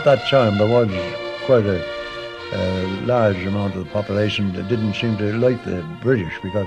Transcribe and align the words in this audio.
at 0.00 0.04
that 0.04 0.26
time 0.30 0.56
there 0.56 0.66
was 0.66 0.88
quite 1.44 1.66
a, 1.66 1.84
a 2.54 2.86
large 3.04 3.36
amount 3.44 3.74
of 3.74 3.84
the 3.84 3.90
population 3.90 4.50
that 4.54 4.66
didn't 4.66 4.94
seem 4.94 5.14
to 5.18 5.30
like 5.34 5.62
the 5.66 5.86
British 6.00 6.32
because 6.42 6.66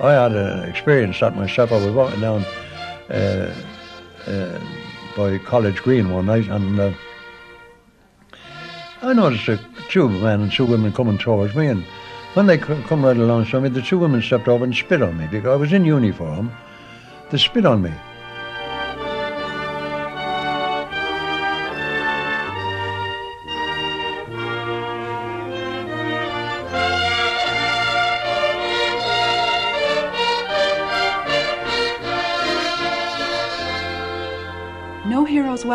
I 0.00 0.12
had 0.12 0.32
an 0.32 0.68
experience 0.68 1.20
that 1.20 1.36
myself. 1.36 1.70
I 1.70 1.76
was 1.76 1.94
walking 1.94 2.20
down 2.20 2.44
uh, 3.10 3.54
uh, 4.26 4.60
by 5.16 5.38
College 5.38 5.82
Green 5.82 6.10
one 6.10 6.26
night 6.26 6.48
and 6.48 6.80
uh, 6.80 6.92
I 9.02 9.12
noticed 9.12 9.46
a 9.46 9.60
two 9.88 10.08
men 10.08 10.40
and 10.40 10.50
two 10.50 10.66
women 10.66 10.92
coming 10.92 11.16
towards 11.18 11.54
me 11.54 11.68
and 11.68 11.84
when 12.32 12.46
they 12.46 12.58
come 12.58 13.04
right 13.04 13.16
alongside 13.16 13.62
me, 13.62 13.68
the 13.68 13.82
two 13.82 13.98
women 13.98 14.20
stepped 14.20 14.48
over 14.48 14.64
and 14.64 14.74
spit 14.74 15.00
on 15.00 15.16
me 15.16 15.28
because 15.30 15.46
I 15.46 15.54
was 15.54 15.72
in 15.72 15.84
uniform. 15.84 16.50
They 17.30 17.38
spit 17.38 17.66
on 17.66 17.82
me. 17.82 17.92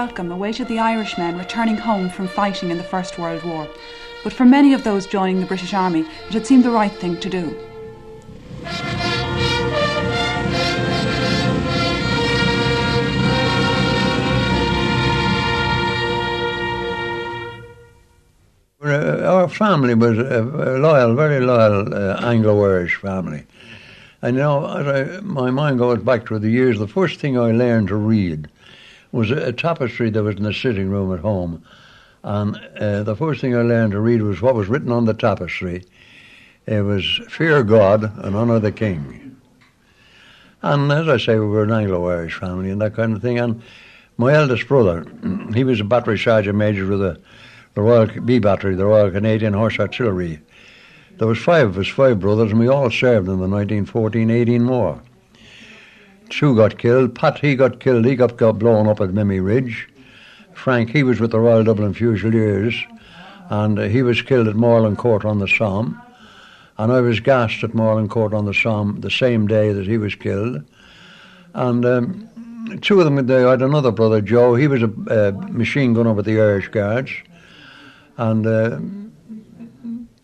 Welcome 0.05 0.31
awaited 0.31 0.65
the 0.69 0.79
Irishmen 0.79 1.37
returning 1.37 1.75
home 1.75 2.09
from 2.09 2.25
fighting 2.25 2.71
in 2.71 2.77
the 2.77 2.83
First 2.85 3.19
World 3.19 3.43
War, 3.43 3.67
but 4.23 4.31
for 4.31 4.45
many 4.45 4.73
of 4.73 4.85
those 4.85 5.05
joining 5.05 5.41
the 5.41 5.45
British 5.45 5.73
Army, 5.73 6.05
it 6.27 6.33
had 6.33 6.47
seemed 6.47 6.63
the 6.63 6.69
right 6.69 6.89
thing 6.89 7.19
to 7.19 7.29
do. 7.29 7.53
Uh, 18.81 19.21
Our 19.25 19.49
family 19.49 19.95
was 19.95 20.17
a, 20.17 20.77
loyal, 20.79 21.13
very 21.13 21.41
loyal 21.41 21.93
uh, 21.93 22.21
Anglo-Irish 22.21 22.95
family. 22.95 23.43
And 24.21 24.37
you 24.37 24.43
know, 24.43 24.65
as 24.65 24.87
I, 24.87 25.19
my 25.19 25.51
mind 25.51 25.79
goes 25.79 25.99
back 25.99 26.25
to 26.27 26.39
the 26.39 26.49
years, 26.49 26.79
the 26.79 26.87
first 26.87 27.19
thing 27.19 27.37
I 27.37 27.51
learned 27.51 27.89
to 27.89 27.97
read 27.97 28.47
was 29.11 29.31
a, 29.31 29.47
a 29.47 29.53
tapestry 29.53 30.09
that 30.09 30.23
was 30.23 30.35
in 30.35 30.43
the 30.43 30.53
sitting 30.53 30.89
room 30.89 31.13
at 31.13 31.19
home. 31.19 31.63
And 32.23 32.55
uh, 32.79 33.03
the 33.03 33.15
first 33.15 33.41
thing 33.41 33.55
I 33.55 33.61
learned 33.61 33.93
to 33.93 33.99
read 33.99 34.21
was 34.21 34.41
what 34.41 34.55
was 34.55 34.67
written 34.67 34.91
on 34.91 35.05
the 35.05 35.13
tapestry. 35.13 35.83
It 36.65 36.81
was 36.81 37.21
fear 37.29 37.63
God 37.63 38.03
and 38.23 38.35
honour 38.35 38.59
the 38.59 38.71
king. 38.71 39.37
And 40.61 40.91
as 40.91 41.07
I 41.07 41.17
say, 41.17 41.39
we 41.39 41.47
were 41.47 41.63
an 41.63 41.71
Anglo-Irish 41.71 42.35
family 42.35 42.69
and 42.69 42.81
that 42.81 42.95
kind 42.95 43.15
of 43.15 43.21
thing. 43.21 43.39
And 43.39 43.61
my 44.17 44.33
eldest 44.33 44.67
brother, 44.67 45.05
he 45.53 45.63
was 45.63 45.79
a 45.79 45.85
battery 45.85 46.19
sergeant 46.19 46.57
major 46.57 46.85
with 46.85 46.99
the, 46.99 47.19
the 47.75 47.81
Royal 47.81 48.07
B 48.07 48.39
Battery, 48.39 48.75
the 48.75 48.85
Royal 48.85 49.09
Canadian 49.09 49.53
Horse 49.53 49.79
Artillery. 49.79 50.41
There 51.17 51.27
was 51.27 51.37
five 51.37 51.67
of 51.67 51.77
us, 51.77 51.87
five 51.87 52.19
brothers, 52.19 52.51
and 52.51 52.59
we 52.59 52.67
all 52.67 52.91
served 52.91 53.27
in 53.29 53.39
the 53.39 53.47
1914-18 53.47 54.67
war. 54.67 55.01
Two 56.29 56.55
got 56.55 56.77
killed. 56.77 57.15
Pat, 57.15 57.39
he 57.39 57.55
got 57.55 57.79
killed. 57.79 58.05
He 58.05 58.15
got, 58.15 58.37
got 58.37 58.59
blown 58.59 58.87
up 58.87 59.01
at 59.01 59.09
Vimy 59.09 59.39
Ridge. 59.39 59.87
Frank, 60.53 60.89
he 60.89 61.03
was 61.03 61.19
with 61.19 61.31
the 61.31 61.39
Royal 61.39 61.63
Dublin 61.63 61.93
Fusiliers, 61.93 62.75
and 63.49 63.79
uh, 63.79 63.83
he 63.83 64.01
was 64.01 64.21
killed 64.21 64.47
at 64.47 64.55
Morlancourt 64.55 65.25
on 65.25 65.39
the 65.39 65.47
Somme. 65.47 66.01
And 66.77 66.91
I 66.91 67.01
was 67.01 67.19
gassed 67.19 67.63
at 67.63 67.73
Morlancourt 67.73 68.33
on 68.33 68.45
the 68.45 68.53
Somme 68.53 69.01
the 69.01 69.11
same 69.11 69.47
day 69.47 69.73
that 69.73 69.87
he 69.87 69.97
was 69.97 70.15
killed. 70.15 70.63
And 71.53 71.85
um, 71.85 72.79
two 72.81 72.99
of 72.99 73.05
them, 73.05 73.25
they 73.25 73.41
had 73.41 73.61
another 73.61 73.91
brother, 73.91 74.21
Joe. 74.21 74.55
He 74.55 74.67
was 74.67 74.83
a 74.83 75.31
machine 75.49 75.93
gunner 75.93 76.13
with 76.13 76.25
the 76.25 76.39
Irish 76.39 76.67
Guards. 76.69 77.11
And 78.17 78.45
uh, 78.45 78.79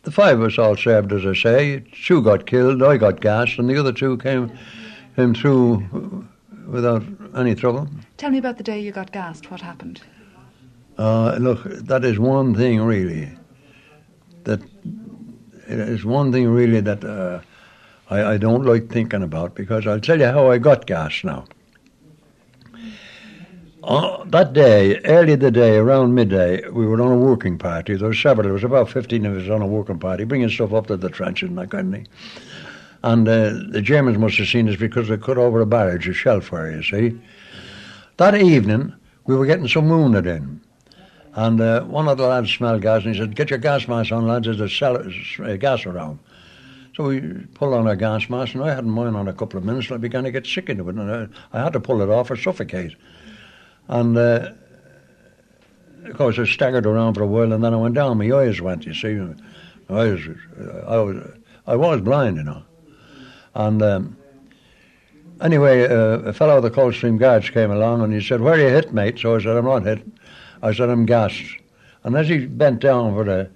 the 0.04 0.12
five 0.12 0.40
of 0.40 0.46
us 0.46 0.58
all 0.58 0.78
served, 0.78 1.12
as 1.12 1.26
I 1.26 1.34
say. 1.34 1.84
Two 2.06 2.22
got 2.22 2.46
killed, 2.46 2.84
I 2.84 2.98
got 2.98 3.22
gassed, 3.22 3.58
and 3.58 3.70
the 3.70 3.78
other 3.78 3.92
two 3.92 4.18
came, 4.18 4.52
came 5.16 5.34
through 5.34 6.28
without 6.68 7.04
any 7.36 7.56
trouble. 7.56 7.88
Tell 8.18 8.32
me 8.32 8.38
about 8.38 8.58
the 8.58 8.64
day 8.64 8.80
you 8.80 8.92
got 8.92 9.12
gassed. 9.12 9.52
What 9.52 9.62
happened? 9.62 10.02
Uh, 10.98 11.36
look, 11.40 11.64
that 11.64 12.04
is 12.06 12.20
one 12.20 12.56
thing 12.56 12.82
really. 12.82 13.30
That 14.44 14.62
it 15.68 15.80
is 15.80 16.06
one 16.06 16.32
thing 16.32 16.48
really 16.48 16.82
that 16.82 17.04
uh, 17.04 17.42
I, 18.10 18.34
I 18.34 18.38
don't 18.38 18.66
like 18.66 18.90
thinking 18.90 19.24
about 19.24 19.56
because 19.56 19.88
I'll 19.88 20.00
tell 20.00 20.20
you 20.20 20.28
how 20.28 20.52
I 20.52 20.58
got 20.58 20.86
gassed 20.86 21.24
now. 21.26 21.46
Uh, 23.84 24.24
that 24.26 24.54
day, 24.54 25.00
early 25.02 25.36
the 25.36 25.52
day, 25.52 25.78
around 25.78 26.16
midday, 26.16 26.68
we 26.70 26.88
were 26.88 27.00
on 27.00 27.12
a 27.12 27.16
working 27.16 27.56
party. 27.56 27.94
There 27.96 28.08
were 28.08 28.16
several. 28.16 28.46
There 28.46 28.54
was 28.54 28.64
about 28.64 28.90
fifteen 28.90 29.26
of 29.28 29.38
us 29.38 29.48
on 29.50 29.62
a 29.62 29.68
working 29.68 30.00
party, 30.00 30.24
bringing 30.24 30.50
stuff 30.50 30.74
up 30.74 30.88
to 30.88 30.98
the 30.98 31.10
trenches 31.10 31.50
and 31.50 31.58
that 31.60 31.70
kind 31.70 31.94
of 31.94 31.94
thing. 31.94 32.08
And 33.06 33.28
uh, 33.28 33.54
the 33.70 33.84
Germans 33.84 34.18
must 34.18 34.40
have 34.40 34.48
seen 34.48 34.68
us 34.68 34.78
because 34.78 35.10
they 35.10 35.18
cut 35.18 35.38
over 35.38 35.62
a 35.62 35.66
barrage 35.68 36.10
of 36.10 36.18
shell 36.18 36.42
fire. 36.42 36.72
You 36.72 36.82
see. 36.82 37.20
That 38.18 38.34
evening, 38.34 38.96
we 39.28 39.36
were 39.36 39.46
getting 39.46 39.68
some 39.68 39.90
wounded 39.90 40.26
in. 40.26 40.60
And 41.36 41.62
uh, 41.62 41.84
one 41.84 42.08
of 42.08 42.18
the 42.18 42.26
lads 42.26 42.52
smelled 42.52 42.82
gas 42.82 43.04
and 43.04 43.14
he 43.14 43.22
said, 43.22 43.36
Get 43.36 43.52
your 43.52 43.60
gas 43.60 43.88
mask 43.88 44.12
on, 44.12 44.26
lads, 44.26 44.48
there's 44.48 44.60
a 44.60 44.68
cell, 44.68 44.98
uh, 44.98 45.56
gas 45.58 45.86
around. 45.86 46.18
So 46.96 47.04
we 47.04 47.22
pulled 47.54 47.76
on 47.76 47.88
our 47.88 47.96
gas 47.96 48.28
mask, 48.28 48.56
and 48.56 48.64
I 48.64 48.74
hadn't 48.74 48.90
mine 48.90 49.16
on 49.16 49.28
a 49.28 49.34
couple 49.34 49.60
of 49.60 49.66
minutes, 49.66 49.88
and 49.88 49.96
I 49.96 49.98
began 49.98 50.24
to 50.24 50.32
get 50.32 50.48
sick 50.48 50.68
into 50.70 50.90
it. 50.90 50.96
And 50.96 51.12
I, 51.12 51.28
I 51.56 51.64
had 51.64 51.74
to 51.74 51.80
pull 51.80 52.02
it 52.02 52.10
off 52.10 52.32
or 52.32 52.36
suffocate. 52.36 52.96
And 53.88 54.18
uh, 54.18 54.50
of 56.06 56.18
course, 56.18 56.40
I 56.40 56.46
staggered 56.46 56.88
around 56.88 57.14
for 57.14 57.22
a 57.22 57.28
while, 57.28 57.54
and 57.54 57.64
then 57.64 57.72
I 57.72 57.78
went 57.78 57.94
down. 57.94 58.18
My 58.18 58.32
eyes 58.36 58.62
went, 58.62 58.88
you 58.88 58.96
see. 58.96 59.14
My 59.90 60.02
eyes, 60.02 60.28
I 60.88 60.98
was, 60.98 61.38
I 61.68 61.76
was 61.76 62.02
blind, 62.02 62.38
you 62.38 62.44
know. 62.44 62.64
And 63.56 63.82
um, 63.82 64.18
anyway, 65.42 65.88
uh, 65.88 66.20
a 66.20 66.34
fellow 66.34 66.58
of 66.58 66.64
the 66.64 66.70
Coldstream 66.70 67.18
Guards 67.18 67.50
came 67.50 67.72
along, 67.72 68.02
and 68.02 68.14
he 68.14 68.22
said, 68.22 68.42
Where 68.42 68.56
are 68.56 68.62
you 68.62 68.68
hit, 68.68 68.94
mate? 68.94 69.20
So 69.20 69.36
I 69.36 69.40
said, 69.40 69.56
I'm 69.56 69.66
not 69.66 69.84
hit. 69.84 70.06
I 70.62 70.74
said, 70.74 70.90
I'm 70.90 71.06
gassed. 71.06 71.56
And 72.04 72.16
as 72.16 72.28
he 72.28 72.46
bent 72.46 72.82
down 72.82 73.14
for 73.14 73.26
to 73.26 73.50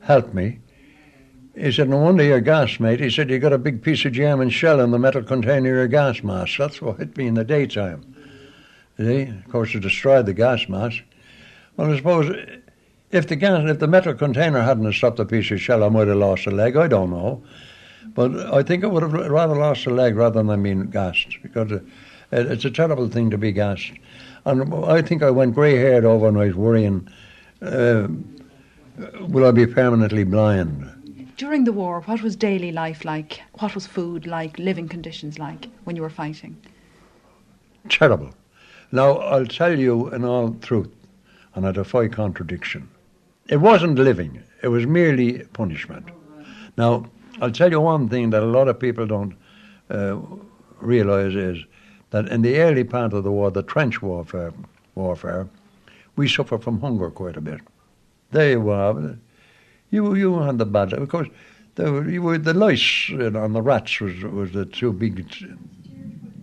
help 0.00 0.34
me, 0.34 0.58
he 1.56 1.72
said, 1.72 1.88
No 1.88 1.98
wonder 1.98 2.24
you're 2.24 2.40
gassed, 2.40 2.80
mate. 2.80 3.00
He 3.00 3.08
said, 3.08 3.30
You 3.30 3.38
got 3.38 3.52
a 3.52 3.58
big 3.58 3.82
piece 3.82 4.04
of 4.04 4.12
German 4.12 4.50
shell 4.50 4.80
in 4.80 4.90
the 4.90 4.98
metal 4.98 5.22
container 5.22 5.70
of 5.70 5.76
your 5.76 5.88
gas 5.88 6.22
mask. 6.22 6.58
That's 6.58 6.82
what 6.82 6.98
hit 6.98 7.16
me 7.16 7.28
in 7.28 7.34
the 7.34 7.44
daytime. 7.44 8.14
See? 8.98 9.22
Of 9.22 9.48
course, 9.50 9.74
it 9.74 9.80
destroyed 9.80 10.26
the 10.26 10.34
gas 10.34 10.68
mask. 10.68 11.02
Well, 11.76 11.92
I 11.92 11.96
suppose 11.96 12.34
if 13.12 13.28
the 13.28 13.36
gas, 13.36 13.68
if 13.70 13.78
the 13.78 13.86
metal 13.86 14.14
container 14.14 14.62
hadn't 14.62 14.92
stopped 14.92 15.18
the 15.18 15.24
piece 15.24 15.50
of 15.50 15.60
shell, 15.60 15.84
I 15.84 15.88
might 15.88 16.08
have 16.08 16.16
lost 16.16 16.46
a 16.46 16.50
leg. 16.50 16.76
I 16.76 16.88
don't 16.88 17.10
know. 17.10 17.42
But 18.16 18.34
I 18.52 18.62
think 18.62 18.82
I 18.82 18.86
would 18.86 19.02
have 19.02 19.12
rather 19.12 19.54
lost 19.54 19.86
a 19.86 19.90
leg 19.90 20.16
rather 20.16 20.42
than 20.42 20.62
being 20.62 20.86
gassed 20.86 21.36
because 21.42 21.70
it, 21.70 21.84
it's 22.32 22.64
a 22.64 22.70
terrible 22.70 23.08
thing 23.08 23.30
to 23.30 23.38
be 23.38 23.52
gassed. 23.52 23.92
And 24.46 24.74
I 24.86 25.02
think 25.02 25.22
I 25.22 25.30
went 25.30 25.54
grey 25.54 25.76
haired 25.76 26.06
overnight 26.06 26.54
worrying, 26.54 27.08
uh, 27.60 28.08
will 29.20 29.46
I 29.46 29.50
be 29.50 29.66
permanently 29.66 30.24
blind? 30.24 30.90
During 31.36 31.64
the 31.64 31.72
war, 31.72 32.00
what 32.06 32.22
was 32.22 32.34
daily 32.34 32.72
life 32.72 33.04
like? 33.04 33.42
What 33.58 33.74
was 33.74 33.86
food 33.86 34.26
like? 34.26 34.58
Living 34.58 34.88
conditions 34.88 35.38
like 35.38 35.68
when 35.84 35.94
you 35.94 36.00
were 36.00 36.08
fighting? 36.08 36.56
Terrible. 37.90 38.30
Now, 38.92 39.18
I'll 39.18 39.46
tell 39.46 39.78
you 39.78 40.08
in 40.08 40.24
all 40.24 40.54
truth, 40.62 40.90
and 41.54 41.66
I 41.66 41.72
defy 41.72 42.08
contradiction. 42.08 42.88
It 43.48 43.58
wasn't 43.58 43.98
living, 43.98 44.42
it 44.62 44.68
was 44.68 44.86
merely 44.86 45.40
punishment. 45.52 46.06
Now, 46.78 47.04
I'll 47.40 47.50
tell 47.52 47.70
you 47.70 47.80
one 47.80 48.08
thing 48.08 48.30
that 48.30 48.42
a 48.42 48.46
lot 48.46 48.68
of 48.68 48.78
people 48.78 49.06
don't 49.06 49.34
uh, 49.90 50.18
realize 50.80 51.34
is 51.34 51.64
that 52.10 52.28
in 52.28 52.42
the 52.42 52.58
early 52.58 52.84
part 52.84 53.12
of 53.12 53.24
the 53.24 53.30
war, 53.30 53.50
the 53.50 53.62
trench 53.62 54.00
warfare, 54.00 54.52
warfare, 54.94 55.48
we 56.16 56.28
suffer 56.28 56.58
from 56.58 56.80
hunger 56.80 57.10
quite 57.10 57.36
a 57.36 57.40
bit. 57.40 57.60
There 58.30 58.50
you 58.52 58.70
are. 58.70 59.16
You 59.90 60.14
you 60.14 60.38
had 60.40 60.58
the 60.58 60.66
bad. 60.66 60.92
Of 60.92 61.08
course, 61.08 61.28
the 61.74 62.02
you 62.02 62.22
were, 62.22 62.38
the 62.38 62.54
lice 62.54 63.08
and 63.10 63.54
the 63.54 63.62
rats 63.62 64.00
was 64.00 64.22
was 64.24 64.52
the 64.52 64.64
two 64.64 64.92
big 64.92 65.26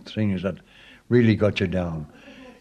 things 0.06 0.42
that 0.42 0.56
really 1.08 1.34
got 1.34 1.60
you 1.60 1.66
down. 1.66 2.06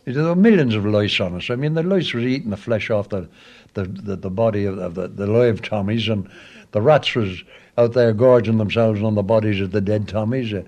There 0.06 0.24
were 0.24 0.36
millions 0.36 0.75
of 0.75 0.86
lice 0.86 1.19
on 1.21 1.36
us. 1.36 1.50
I 1.50 1.56
mean, 1.56 1.75
the 1.75 1.83
lice 1.83 2.13
was 2.13 2.25
eating 2.25 2.50
the 2.50 2.57
flesh 2.57 2.89
off 2.89 3.09
the 3.09 3.29
the, 3.75 3.86
the, 3.86 4.15
the 4.15 4.29
body 4.29 4.65
of, 4.65 4.77
of 4.77 4.95
the, 4.95 5.07
the 5.07 5.27
live 5.27 5.62
Tommies, 5.62 6.12
and 6.12 6.29
the 6.71 6.81
rats 6.81 7.15
was 7.15 7.44
out 7.77 7.93
there 7.93 8.13
gorging 8.13 8.57
themselves 8.57 9.01
on 9.01 9.15
the 9.15 9.23
bodies 9.23 9.61
of 9.61 9.71
the 9.71 9.81
dead 9.81 10.07
Tommies. 10.07 10.53
Uh, 10.53 10.67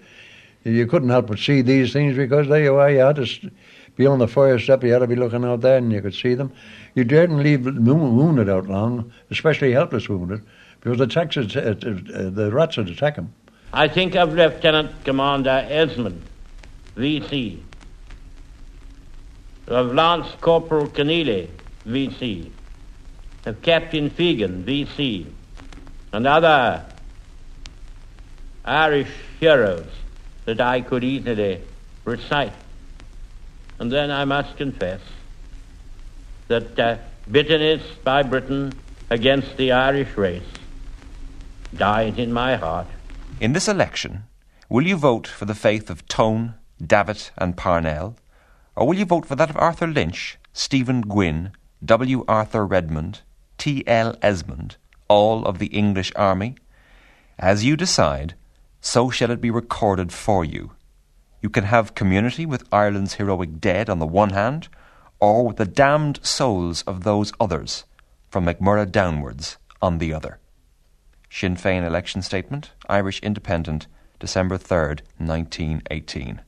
you 0.63 0.87
couldn't 0.87 1.09
help 1.09 1.27
but 1.27 1.39
see 1.39 1.61
these 1.61 1.93
things 1.93 2.17
because 2.17 2.47
there 2.47 2.63
you 2.63 2.75
are. 2.75 2.89
You 2.89 2.99
had 2.99 3.17
to 3.17 3.51
be 3.95 4.05
on 4.05 4.19
the 4.19 4.27
fire 4.27 4.57
step. 4.59 4.83
You 4.83 4.93
had 4.93 4.99
to 4.99 5.07
be 5.07 5.15
looking 5.15 5.45
out 5.45 5.61
there, 5.61 5.77
and 5.77 5.91
you 5.91 6.01
could 6.01 6.15
see 6.15 6.33
them. 6.33 6.51
You 6.95 7.03
daredn't 7.03 7.43
leave 7.43 7.65
wounded 7.65 8.49
out 8.49 8.67
long, 8.67 9.11
especially 9.29 9.71
helpless 9.71 10.09
wounded, 10.09 10.41
because 10.79 10.97
the, 10.97 11.07
Texas, 11.07 11.55
uh, 11.55 11.75
uh, 11.81 12.29
the 12.29 12.49
rats 12.51 12.77
would 12.77 12.89
attack 12.89 13.15
them. 13.15 13.33
I 13.73 13.87
think 13.87 14.15
of 14.15 14.33
Lieutenant 14.33 14.91
Commander 15.03 15.67
Esmonde, 15.69 16.21
VC, 16.95 17.59
of 19.67 19.93
Lance 19.93 20.27
Corporal 20.41 20.87
Kenneally, 20.87 21.49
VC, 21.85 22.49
of 23.45 23.61
Captain 23.61 24.09
Fegen, 24.09 24.63
V.C., 24.63 25.27
and 26.13 26.25
other 26.25 26.85
Irish 28.65 29.11
heroes 29.39 29.87
that 30.45 30.59
I 30.59 30.81
could 30.81 31.03
easily 31.03 31.61
recite. 32.03 32.53
And 33.77 33.91
then 33.91 34.09
I 34.09 34.25
must 34.25 34.57
confess 34.57 35.01
that 36.47 36.79
uh, 36.79 36.97
bitterness 37.29 37.83
by 38.03 38.23
Britain 38.23 38.73
against 39.09 39.57
the 39.57 39.71
Irish 39.71 40.17
race 40.17 40.43
died 41.75 42.17
in 42.17 42.33
my 42.33 42.55
heart. 42.55 42.87
In 43.39 43.53
this 43.53 43.67
election, 43.67 44.23
will 44.67 44.87
you 44.87 44.95
vote 44.95 45.27
for 45.27 45.45
the 45.45 45.55
faith 45.55 45.89
of 45.89 46.07
Tone, 46.07 46.55
Davitt, 46.83 47.31
and 47.37 47.57
Parnell, 47.57 48.15
or 48.75 48.87
will 48.87 48.95
you 48.95 49.05
vote 49.05 49.25
for 49.25 49.35
that 49.35 49.49
of 49.49 49.57
Arthur 49.57 49.87
Lynch, 49.87 50.37
Stephen 50.53 51.01
Gwynn, 51.01 51.51
W. 51.83 52.25
Archer 52.27 52.65
Redmond, 52.65 53.21
T. 53.57 53.83
L. 53.85 54.15
Esmond, 54.21 54.77
all 55.07 55.45
of 55.45 55.59
the 55.59 55.67
English 55.67 56.11
army? 56.15 56.55
As 57.37 57.63
you 57.63 57.75
decide, 57.75 58.33
so 58.85 59.09
shall 59.09 59.31
it 59.31 59.41
be 59.41 59.49
recorded 59.49 60.13
for 60.13 60.45
you. 60.45 60.71
You 61.41 61.49
can 61.49 61.63
have 61.63 61.95
community 61.95 62.45
with 62.45 62.71
Ireland's 62.71 63.15
heroic 63.15 63.59
dead 63.59 63.89
on 63.89 63.97
the 63.97 64.05
one 64.05 64.29
hand, 64.29 64.67
or 65.19 65.47
with 65.47 65.57
the 65.57 65.65
damned 65.65 66.19
souls 66.23 66.83
of 66.83 67.03
those 67.03 67.33
others, 67.39 67.85
from 68.29 68.45
MacMurrough 68.45 68.91
downwards, 68.91 69.57
on 69.81 69.97
the 69.97 70.13
other. 70.13 70.37
Sinn 71.31 71.55
Féin 71.55 71.83
election 71.83 72.21
statement, 72.21 72.73
Irish 72.87 73.19
Independent, 73.21 73.87
December 74.19 74.59
3rd, 74.59 75.01
1918. 75.17 76.41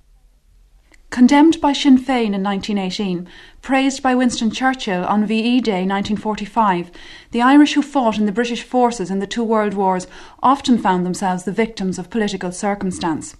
Condemned 1.09 1.62
by 1.62 1.71
Sinn 1.71 1.98
Féin 1.98 2.36
in 2.36 2.44
1918, 2.44 3.27
praised 3.62 4.04
by 4.04 4.13
Winston 4.13 4.51
Churchill 4.51 5.06
on 5.06 5.25
VE 5.25 5.62
Day 5.62 5.86
1945, 5.86 6.92
the 7.31 7.42
Irish 7.42 7.74
who 7.74 7.81
fought 7.81 8.18
in 8.18 8.25
the 8.25 8.31
British 8.31 8.62
forces 8.62 9.09
in 9.09 9.19
the 9.19 9.25
two 9.25 9.44
world 9.44 9.74
wars 9.74 10.06
often 10.44 10.77
found 10.77 11.06
themselves 11.06 11.45
the 11.45 11.51
victims 11.51 11.98
of 11.98 12.09
political 12.09 12.51
circumstance. 12.51 13.38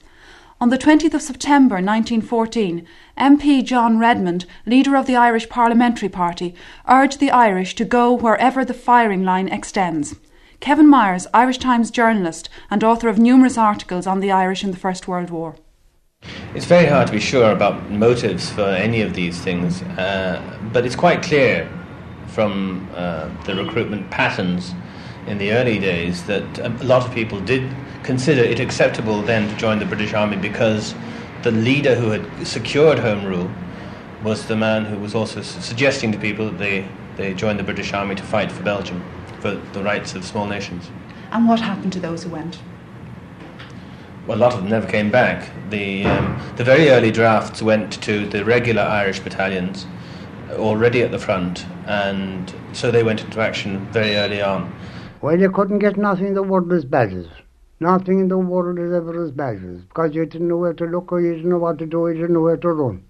On 0.62 0.70
the 0.70 0.78
20th 0.78 1.14
of 1.14 1.22
September 1.22 1.76
1914, 1.76 2.88
MP 3.18 3.64
John 3.64 4.00
Redmond, 4.00 4.46
leader 4.66 4.96
of 4.96 5.06
the 5.06 5.18
Irish 5.18 5.50
Parliamentary 5.50 6.10
Party, 6.10 6.56
urged 6.88 7.20
the 7.20 7.32
Irish 7.32 7.76
to 7.76 7.86
go 7.86 8.14
wherever 8.14 8.64
the 8.64 8.74
firing 8.74 9.24
line 9.24 9.50
extends. 9.50 10.16
Kevin 10.62 10.88
Myers, 10.88 11.28
Irish 11.34 11.60
Times 11.60 11.92
journalist 11.92 12.50
and 12.72 12.84
author 12.84 13.10
of 13.10 13.20
numerous 13.20 13.58
articles 13.58 14.08
on 14.08 14.22
the 14.22 14.32
Irish 14.32 14.64
in 14.64 14.72
the 14.72 14.78
First 14.78 15.08
World 15.08 15.30
War. 15.30 15.58
It's 16.58 16.66
very 16.66 16.88
hard 16.88 17.06
to 17.06 17.14
be 17.14 17.20
sure 17.20 17.52
about 17.52 17.92
motives 17.92 18.50
for 18.50 18.64
any 18.64 19.02
of 19.02 19.14
these 19.14 19.40
things, 19.40 19.84
uh, 19.84 20.42
but 20.74 20.88
it's 20.88 20.96
quite 20.96 21.22
clear 21.22 21.70
from 22.30 22.90
uh, 22.96 23.30
the 23.44 23.54
recruitment 23.54 24.10
patterns 24.10 24.74
in 25.28 25.38
the 25.38 25.52
early 25.52 25.78
days 25.78 26.24
that 26.26 26.58
a 26.58 26.70
lot 26.84 27.06
of 27.06 27.14
people 27.14 27.40
did 27.42 27.72
consider 28.02 28.42
it 28.42 28.60
acceptable 28.60 29.22
then 29.22 29.48
to 29.48 29.56
join 29.58 29.78
the 29.78 29.86
British 29.86 30.16
Army 30.16 30.36
because 30.36 30.96
the 31.44 31.52
leader 31.52 31.94
who 31.94 32.10
had 32.10 32.48
secured 32.48 32.98
Home 32.98 33.24
Rule 33.24 33.52
was 34.24 34.48
the 34.48 34.56
man 34.56 34.84
who 34.84 34.98
was 34.98 35.14
also 35.14 35.44
suggesting 35.44 36.12
to 36.12 36.18
people 36.18 36.50
that 36.50 36.58
they, 36.58 36.88
they 37.18 37.36
join 37.36 37.58
the 37.58 37.64
British 37.64 37.94
Army 37.94 38.16
to 38.16 38.24
fight 38.24 38.52
for 38.52 38.64
Belgium, 38.64 39.04
for 39.42 39.52
the 39.74 39.84
rights 39.84 40.16
of 40.16 40.26
small 40.26 40.48
nations. 40.48 40.90
And 41.32 41.48
what 41.48 41.60
happened 41.60 41.94
to 41.94 42.00
those 42.00 42.24
who 42.24 42.32
went? 42.32 42.58
Well, 44.28 44.38
a 44.38 44.40
lot 44.40 44.54
of 44.54 44.60
them 44.60 44.70
never 44.70 44.88
came 44.88 45.10
back. 45.10 45.50
The, 45.70 46.04
um, 46.06 46.42
the 46.58 46.64
very 46.64 46.90
early 46.90 47.12
drafts 47.12 47.62
went 47.62 48.02
to 48.04 48.28
the 48.28 48.44
regular 48.44 48.82
Irish 48.82 49.22
battalions 49.22 49.88
already 50.52 51.02
at 51.02 51.12
the 51.12 51.20
front, 51.20 51.66
and 51.86 52.54
so 52.74 52.92
they 52.92 53.04
went 53.04 53.22
into 53.22 53.40
action 53.40 53.86
very 53.92 54.16
early 54.16 54.42
on. 54.42 54.74
Well, 55.22 55.40
you 55.40 55.50
couldn't 55.50 55.80
get 55.80 55.98
nothing 55.98 56.28
in 56.28 56.34
the 56.34 56.44
world 56.44 56.72
as 56.74 56.84
badges. 56.84 57.28
Nothing 57.80 58.20
in 58.20 58.28
the 58.28 58.38
world 58.38 58.80
is 58.80 58.92
ever 58.92 59.24
as 59.24 59.32
badges, 59.32 59.84
because 59.84 60.14
you 60.14 60.26
didn't 60.26 60.48
know 60.48 60.58
where 60.58 60.74
to 60.74 60.86
look 60.86 61.12
or 61.12 61.22
you 61.22 61.36
didn't 61.36 61.50
know 61.50 61.60
what 61.60 61.78
to 61.78 61.86
do, 61.86 62.08
you 62.08 62.16
didn't 62.16 62.34
know 62.34 62.42
where 62.42 62.58
to 62.58 62.70
run. 62.70 63.04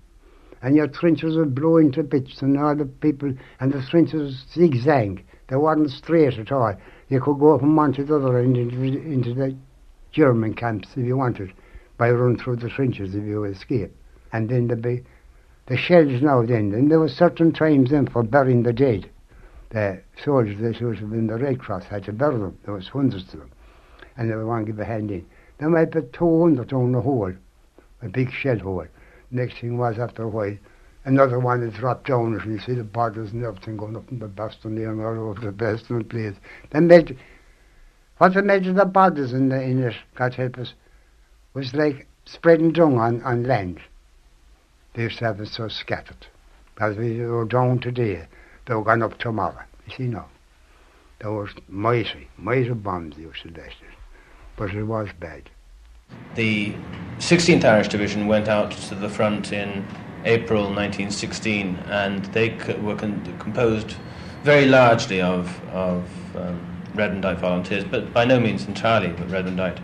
And 0.62 0.76
your 0.76 0.88
trenches 0.88 1.36
would 1.36 1.56
blow 1.56 1.78
into 1.78 2.04
bits, 2.04 2.42
and 2.42 2.60
all 2.60 2.76
the 2.76 2.86
people, 2.86 3.34
and 3.60 3.74
the 3.74 3.82
trenches 3.82 4.46
zigzag. 4.54 5.26
They 5.48 5.56
weren't 5.56 5.90
straight 5.90 6.38
at 6.38 6.52
all. 6.52 6.76
You 7.10 7.22
could 7.22 7.40
go 7.40 7.58
from 7.58 7.76
one 7.76 7.94
to 7.94 8.04
the 8.04 8.18
other 8.18 8.38
end 8.40 8.58
into, 8.58 8.84
into 8.84 9.34
the 9.34 9.56
German 10.18 10.56
camps 10.56 10.88
if 10.96 11.06
you 11.06 11.16
wanted, 11.16 11.54
by 12.00 12.10
run 12.10 12.40
through 12.40 12.56
the 12.56 12.70
trenches 12.70 13.14
if 13.14 13.24
you 13.24 13.44
escape. 13.44 13.96
And 14.34 14.50
then 14.50 14.68
there'd 14.68 14.82
be 14.82 15.04
the 15.68 15.78
shells 15.78 16.24
now 16.24 16.42
then. 16.44 16.74
And 16.74 16.90
there 16.90 17.00
were 17.00 17.08
certain 17.08 17.52
times 17.54 17.92
then 17.92 18.08
for 18.08 18.24
burying 18.24 18.64
the 18.64 18.74
dead. 18.74 19.12
The 19.70 20.02
soldiers 20.26 20.58
that 20.60 20.78
have 20.78 21.12
been 21.12 21.28
the 21.28 21.38
Red 21.38 21.60
Cross 21.60 21.84
had 21.86 22.06
to 22.06 22.14
bury 22.14 22.40
them. 22.40 22.58
There 22.66 22.74
was 22.74 22.88
hundreds 22.88 23.32
of 23.32 23.42
them. 23.42 23.52
And 24.18 24.32
they 24.32 24.36
would 24.36 24.48
want 24.48 24.66
to 24.66 24.72
give 24.72 24.80
a 24.80 24.86
hand 24.86 25.12
in. 25.12 25.24
They 25.60 25.68
might 25.68 25.92
put 25.92 26.14
200 26.14 26.68
down 26.68 26.94
the 26.94 27.02
hole, 27.02 27.34
a 28.02 28.10
big 28.10 28.32
shell 28.32 28.58
hole. 28.58 28.88
Next 29.30 29.60
thing 29.60 29.78
was 29.78 30.00
after 30.00 30.24
a 30.24 30.28
while, 30.28 30.58
another 31.06 31.38
one 31.38 31.62
that 31.62 31.76
dropped 31.76 32.08
down 32.08 32.34
and 32.34 32.52
you 32.52 32.58
see 32.58 32.74
the 32.74 32.84
bodies 32.84 33.34
and 33.34 33.44
everything 33.44 33.78
going 33.78 33.96
up 33.96 34.12
in 34.12 34.18
the 34.18 34.28
Boston 34.28 34.74
there 34.74 34.90
and 34.90 35.00
all 35.00 35.30
over 35.30 35.42
the 35.42 35.52
Boston 35.52 36.04
place. 36.06 36.34
Then 36.72 36.88
They 36.88 36.98
made 36.98 37.18
what 38.18 38.34
they 38.34 38.42
made 38.42 38.68
of 38.68 38.76
the 38.76 38.86
bodies 38.86 39.34
in, 39.34 39.50
the, 39.50 39.62
in 39.62 39.84
it, 39.84 39.96
God 40.16 40.34
help 40.34 40.58
us, 40.58 40.74
was 41.54 41.74
like 41.74 42.08
spreading 42.26 42.72
dung 42.72 42.98
on, 42.98 43.22
on 43.24 43.44
land. 43.44 43.80
They 44.94 45.04
used 45.04 45.20
to 45.20 45.26
have 45.26 45.48
so 45.48 45.68
scattered. 45.68 46.28
As 46.80 46.98
we 46.98 47.20
were 47.20 47.46
down 47.46 47.80
today, 47.80 48.28
they 48.66 48.74
were 48.74 48.84
gone 48.84 49.04
up 49.04 49.18
tomorrow. 49.18 49.62
You 49.88 49.96
see 49.96 50.04
now. 50.04 50.28
There 51.20 51.32
was 51.32 51.50
mighty, 51.68 52.28
mighty 52.38 52.70
bombs 52.70 53.16
they 53.16 53.24
used 53.24 53.42
to. 53.44 53.52
But 54.56 54.72
it 54.74 54.84
was 54.84 55.10
bad. 55.20 55.50
The 56.36 56.74
16th 57.18 57.64
Irish 57.64 57.88
Division 57.88 58.28
went 58.28 58.48
out 58.48 58.72
to 58.72 58.96
the 58.96 59.10
front 59.10 59.52
in 59.52 59.86
April 60.26 60.64
1916 60.64 61.76
and 61.88 62.26
they 62.26 62.50
were 62.82 62.96
con- 62.96 63.36
composed 63.40 63.96
very 64.44 64.66
largely 64.66 65.22
of, 65.22 65.62
of 65.70 66.06
um, 66.36 66.77
Redmondite 66.98 67.38
volunteers, 67.38 67.84
but 67.84 68.14
by 68.14 68.26
no 68.26 68.40
means 68.40 68.66
entirely 68.66 69.10
But 69.10 69.28
Redmondite. 69.28 69.80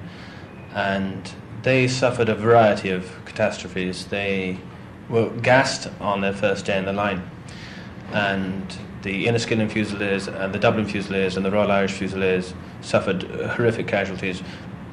And 0.74 1.32
they 1.62 1.88
suffered 1.88 2.30
a 2.30 2.36
variety 2.36 2.90
of 2.90 3.12
catastrophes. 3.26 4.06
They 4.08 4.58
were 5.10 5.30
gassed 5.30 5.90
on 6.00 6.22
their 6.22 6.34
first 6.34 6.66
day 6.66 6.78
in 6.78 6.86
the 6.86 6.94
line, 6.94 7.30
and 8.12 8.76
the 9.04 9.28
Inniskilling 9.28 9.70
Fusiliers 9.70 10.28
and 10.28 10.54
the 10.54 10.60
Dublin 10.60 10.86
Fusiliers 10.86 11.36
and 11.36 11.46
the 11.46 11.52
Royal 11.52 11.72
Irish 11.72 11.92
Fusiliers 11.92 12.54
suffered 12.82 13.24
horrific 13.24 13.88
casualties, 13.88 14.42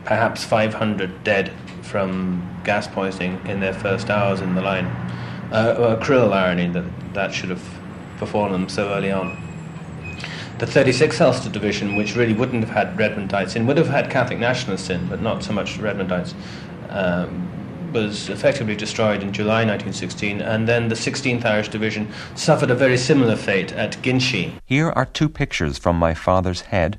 perhaps 0.05 0.45
500 0.45 1.25
dead 1.25 1.53
from 1.83 2.61
gas 2.65 2.87
poisoning 2.87 3.41
in 3.47 3.61
their 3.61 3.73
first 3.73 4.11
hours 4.11 4.41
in 4.41 4.55
the 4.55 4.63
line. 4.63 4.87
Uh, 5.53 5.97
a 5.99 6.05
cruel 6.05 6.33
irony 6.33 6.69
that 6.69 6.85
that 7.15 7.35
should 7.35 7.51
have 7.51 7.81
befallen 8.19 8.53
them 8.53 8.69
so 8.69 8.89
early 8.91 9.11
on. 9.11 9.50
The 10.61 10.67
36th 10.67 11.23
Ulster 11.23 11.49
Division, 11.49 11.97
which 11.97 12.15
really 12.15 12.35
wouldn't 12.35 12.63
have 12.63 12.77
had 12.77 12.95
Redmondites 12.95 13.57
in, 13.57 13.67
would 13.67 13.79
have 13.79 13.89
had 13.89 14.11
Catholic 14.11 14.39
nationalists 14.39 14.91
in, 14.91 15.07
but 15.07 15.23
not 15.23 15.43
so 15.43 15.55
much 15.55 15.79
Redmondites, 15.79 16.35
um, 16.91 17.91
was 17.95 18.29
effectively 18.29 18.77
destroyed 18.77 19.23
in 19.23 19.33
July 19.33 19.65
1916, 19.65 20.43
and 20.43 20.69
then 20.69 20.89
the 20.89 20.95
16th 20.95 21.47
Irish 21.47 21.69
Division 21.71 22.13
suffered 22.35 22.71
a 22.71 22.75
very 22.75 22.99
similar 22.99 23.37
fate 23.37 23.73
at 23.73 24.03
Ginchy. 24.03 24.53
Here 24.67 24.91
are 24.91 25.07
two 25.07 25.31
pictures 25.31 25.79
from 25.79 25.97
my 25.97 26.13
father's 26.13 26.61
head. 26.61 26.99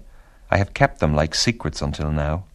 I 0.50 0.58
have 0.58 0.74
kept 0.74 1.00
them 1.00 1.14
like 1.14 1.36
secrets 1.36 1.84
until 1.84 2.10
now. 2.12 2.46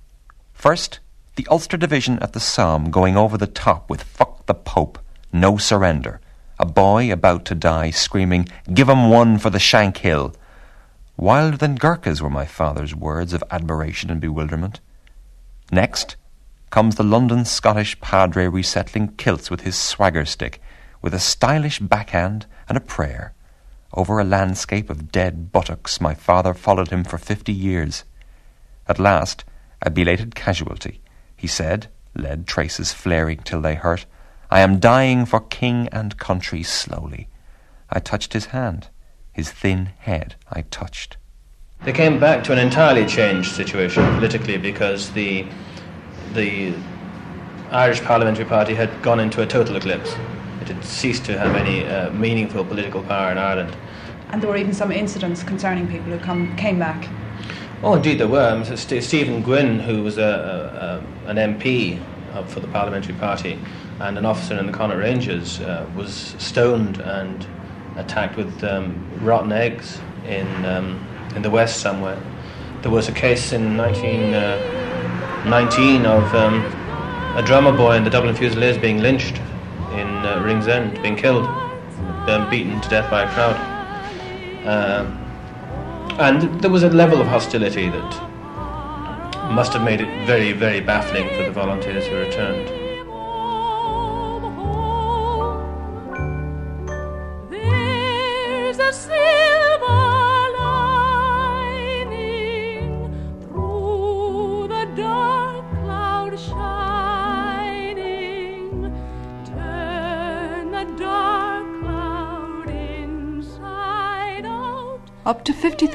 First, 0.55 0.99
the 1.37 1.47
Ulster 1.49 1.77
Division 1.77 2.19
at 2.19 2.33
the 2.33 2.41
Somme 2.41 2.91
going 2.91 3.17
over 3.17 3.39
the 3.39 3.47
top 3.47 3.89
with 3.89 4.03
Fuck 4.03 4.47
the 4.47 4.55
Pope, 4.55 4.99
no 5.33 5.57
surrender. 5.57 6.21
A 6.59 6.67
boy 6.67 7.13
about 7.13 7.45
to 7.45 7.55
die 7.55 7.91
screaming, 7.91 8.49
Give 8.75 8.91
'em 8.91 9.09
one 9.09 9.39
for 9.39 9.51
the 9.51 9.59
Shankill 9.59 10.35
Wilder 11.17 11.57
than 11.57 11.77
Gurkhas 11.77 12.21
were 12.21 12.29
my 12.29 12.45
father's 12.45 12.95
words 12.95 13.33
of 13.33 13.43
admiration 13.51 14.11
and 14.11 14.21
bewilderment. 14.21 14.81
Next 15.73 16.17
comes 16.69 16.97
the 16.97 17.03
London 17.03 17.47
Scottish 17.47 17.99
padre 18.01 18.47
resettling 18.49 19.17
kilts 19.17 19.51
with 19.51 19.63
his 19.63 19.77
swagger 19.77 20.27
stick, 20.27 20.61
with 21.01 21.15
a 21.15 21.19
stylish 21.19 21.79
backhand 21.79 22.47
and 22.69 22.77
a 22.77 22.83
prayer. 22.83 23.33
Over 23.95 24.19
a 24.19 24.25
landscape 24.25 24.91
of 24.91 25.11
dead 25.11 25.53
buttocks, 25.53 26.03
my 26.03 26.13
father 26.13 26.53
followed 26.53 26.89
him 26.89 27.03
for 27.03 27.17
fifty 27.17 27.53
years. 27.53 28.05
At 28.87 28.99
last, 28.99 29.45
a 29.81 29.91
belated 29.91 30.35
casualty, 30.35 31.01
he 31.35 31.47
said, 31.47 31.89
lead 32.15 32.47
traces 32.47 32.93
flaring 32.93 33.39
till 33.39 33.63
they 33.63 33.75
hurt, 33.75 34.05
I 34.51 34.61
am 34.61 34.81
dying 34.81 35.25
for 35.25 35.41
king 35.41 35.89
and 35.89 36.19
country 36.19 36.63
slowly. 36.63 37.29
I 37.89 38.01
touched 38.01 38.33
his 38.35 38.47
hand. 38.47 38.89
His 39.37 39.51
thin 39.51 39.91
head 39.99 40.35
I 40.51 40.63
touched. 40.63 41.19
They 41.85 41.93
came 41.93 42.19
back 42.19 42.43
to 42.45 42.53
an 42.53 42.59
entirely 42.59 43.05
changed 43.05 43.53
situation 43.53 44.03
politically 44.15 44.57
because 44.57 45.11
the, 45.11 45.45
the 46.33 46.73
Irish 47.71 48.01
Parliamentary 48.01 48.47
Party 48.47 48.75
had 48.75 49.03
gone 49.03 49.21
into 49.21 49.43
a 49.43 49.47
total 49.47 49.77
eclipse. 49.77 50.17
It 50.63 50.69
had 50.69 50.83
ceased 50.83 51.27
to 51.27 51.39
have 51.39 51.55
any 51.55 51.85
uh, 51.85 52.13
meaningful 52.13 52.65
political 52.65 53.03
power 53.03 53.31
in 53.31 53.37
Ireland. 53.37 53.77
And 54.31 54.41
there 54.41 54.49
were 54.49 54.57
even 54.57 54.73
some 54.73 54.91
incidents 54.91 55.43
concerning 55.43 55.87
people 55.87 56.13
who 56.13 56.19
come, 56.19 56.57
came 56.57 56.79
back. 56.79 57.07
Oh, 57.83 57.93
indeed, 57.93 58.19
there 58.19 58.29
were. 58.29 58.65
St- 58.65 59.05
Stephen 59.05 59.43
Gwynn, 59.43 59.81
who 59.81 60.03
was 60.03 60.17
a, 60.17 61.03
a, 61.27 61.27
a, 61.27 61.31
an 61.31 61.37
MP 61.37 62.03
uh, 62.33 62.43
for 62.45 62.61
the 62.61 62.69
Parliamentary 62.69 63.17
Party 63.17 63.59
and 64.01 64.17
an 64.17 64.25
officer 64.25 64.59
in 64.59 64.65
the 64.65 64.73
Connaught 64.73 64.97
Rangers, 64.97 65.61
uh, 65.61 65.87
was 65.95 66.35
stoned 66.39 67.03
and 67.03 67.47
attacked 67.97 68.37
with 68.37 68.65
um, 68.65 69.07
rotten 69.21 69.53
eggs 69.53 70.01
in, 70.27 70.65
um, 70.65 71.07
in 71.35 71.43
the 71.43 71.51
West 71.51 71.81
somewhere. 71.81 72.19
There 72.83 72.91
was 72.91 73.09
a 73.09 73.13
case 73.13 73.53
in 73.53 73.77
1919 73.77 76.07
uh, 76.07 76.11
of 76.11 76.35
um, 76.35 76.65
a 77.37 77.43
drummer 77.45 77.77
boy 77.77 77.97
in 77.97 78.05
the 78.05 78.11
Dublin 78.11 78.35
Fusiliers 78.35 78.79
being 78.79 78.99
lynched 78.99 79.41
in 79.93 80.09
uh, 80.25 80.41
Ringsend, 80.45 81.01
being 81.03 81.17
killed, 81.17 81.47
um, 81.47 82.49
beaten 82.51 82.81
to 82.81 82.89
death 82.89 83.11
by 83.11 83.23
a 83.23 83.33
crowd. 83.33 83.57
And 86.19 86.63
there 86.63 86.71
was 86.71 86.83
a 86.83 86.89
level 86.89 87.21
of 87.21 87.27
hostility 87.27 87.91
that 87.91 89.53
must 89.53 89.75
have 89.75 89.83
made 89.83 90.01
it 90.01 90.27
very, 90.27 90.53
very 90.53 90.81
baffling 90.81 91.29
for 91.37 91.45
the 91.45 91.51
volunteers 91.51 92.07
who 92.07 92.17
returned. 92.17 92.86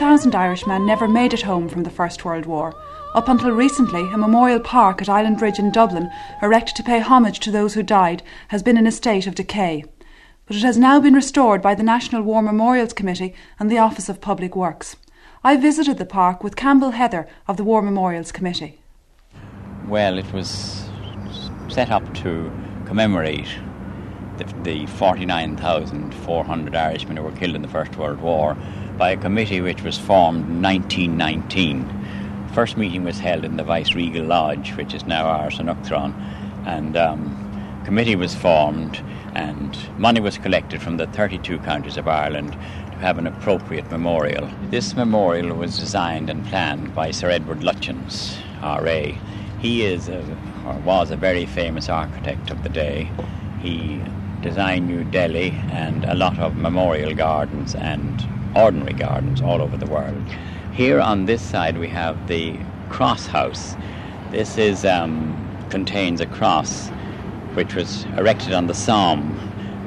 2,000 0.02 0.34
Irishmen 0.34 0.84
never 0.84 1.08
made 1.08 1.32
it 1.32 1.44
home 1.44 1.70
from 1.70 1.84
the 1.84 1.92
First 1.92 2.26
World 2.26 2.48
War. 2.48 2.74
Up 3.14 3.30
until 3.30 3.52
recently, 3.52 4.02
a 4.12 4.18
memorial 4.18 4.60
park 4.60 5.00
at 5.00 5.08
Islandbridge 5.08 5.60
in 5.60 5.70
Dublin, 5.70 6.10
erected 6.42 6.76
to 6.78 6.84
pay 6.84 7.00
homage 7.00 7.40
to 7.42 7.52
those 7.52 7.76
who 7.76 7.84
died, 7.84 8.24
has 8.48 8.64
been 8.64 8.78
in 8.78 8.88
a 8.88 8.92
state 8.92 9.28
of 9.28 9.36
decay. 9.36 9.84
But 10.48 10.56
it 10.56 10.64
has 10.64 10.76
now 10.76 11.00
been 11.00 11.14
restored 11.14 11.62
by 11.62 11.76
the 11.76 11.84
National 11.84 12.24
War 12.24 12.42
Memorials 12.42 12.94
Committee 12.94 13.36
and 13.60 13.70
the 13.70 13.78
Office 13.78 14.10
of 14.10 14.22
Public 14.22 14.56
Works. 14.56 14.96
I 15.44 15.56
visited 15.56 16.00
the 16.00 16.06
park 16.06 16.44
with 16.44 16.56
Campbell 16.56 16.92
Heather 16.92 17.28
of 17.48 17.58
the 17.58 17.64
War 17.64 17.84
Memorials 17.84 18.32
Committee. 18.32 18.80
Well, 19.88 20.18
it 20.18 20.34
was 20.34 20.90
set 21.70 21.92
up 21.92 22.12
to 22.16 22.52
commemorate 22.88 23.50
the, 24.38 24.46
the 24.64 24.86
49,400 24.86 26.76
Irishmen 26.76 27.18
who 27.18 27.24
were 27.24 27.32
killed 27.32 27.56
in 27.56 27.62
the 27.62 27.68
First 27.68 27.96
World 27.98 28.20
War 28.22 28.56
by 28.98 29.12
a 29.12 29.18
committee 29.18 29.62
which 29.62 29.84
was 29.84 29.98
formed 29.98 30.48
in 30.50 30.62
1919. 30.62 31.88
The 32.48 32.54
First 32.54 32.78
meeting 32.78 33.04
was 33.04 33.20
held 33.20 33.46
in 33.46 33.58
the 33.58 33.64
Vice 33.64 33.94
Regal 33.96 34.26
Lodge, 34.26 34.74
which 34.76 34.94
is 34.94 35.06
now 35.06 35.26
Áras 35.26 35.60
an 35.60 35.68
Uachtaráin, 35.68 36.14
and 36.66 36.98
um, 36.98 37.82
committee 37.86 38.16
was 38.16 38.36
formed 38.36 39.02
and 39.34 39.78
money 39.98 40.20
was 40.20 40.38
collected 40.38 40.82
from 40.82 40.98
the 40.98 41.08
32 41.08 41.60
counties 41.60 41.98
of 41.98 42.08
Ireland 42.08 42.52
to 42.52 42.98
have 42.98 43.18
an 43.18 43.28
appropriate 43.28 43.90
memorial. 43.90 44.50
This 44.70 44.96
memorial 44.96 45.56
was 45.56 45.80
designed 45.80 46.30
and 46.30 46.46
planned 46.48 46.94
by 46.94 47.12
Sir 47.12 47.30
Edward 47.30 47.62
Lutyens, 47.62 48.38
RA. 48.62 49.18
He 49.60 49.86
is 49.86 50.10
a, 50.10 50.20
or 50.66 50.76
was 50.80 51.12
a 51.12 51.16
very 51.16 51.46
famous 51.46 51.88
architect 51.88 52.50
of 52.50 52.64
the 52.64 52.70
day. 52.70 53.10
He 53.62 54.02
designed 54.42 54.88
New 54.88 55.04
Delhi 55.04 55.52
and 55.70 56.06
a 56.06 56.16
lot 56.16 56.38
of 56.40 56.56
memorial 56.56 57.14
gardens 57.14 57.76
and 57.76 58.28
ordinary 58.56 58.94
gardens 58.94 59.42
all 59.42 59.62
over 59.62 59.78
the 59.78 59.86
world. 59.86 60.24
Here 60.74 61.00
on 61.00 61.26
this 61.26 61.42
side 61.42 61.78
we 61.78 61.88
have 61.90 62.28
the 62.28 62.58
cross 62.90 63.28
house. 63.28 63.76
This 64.32 64.58
is 64.58 64.86
um, 64.86 65.38
contains 65.70 66.22
a 66.22 66.26
cross 66.26 66.90
which 67.54 67.76
was 67.76 68.06
erected 68.18 68.54
on 68.54 68.68
the 68.68 68.74
Somme 68.74 69.38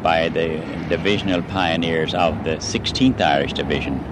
by 0.02 0.28
the 0.28 0.58
divisional 0.88 1.42
pioneers 1.42 2.14
of 2.14 2.44
the 2.44 2.56
16th 2.56 3.20
Irish 3.20 3.52
Division. 3.52 4.02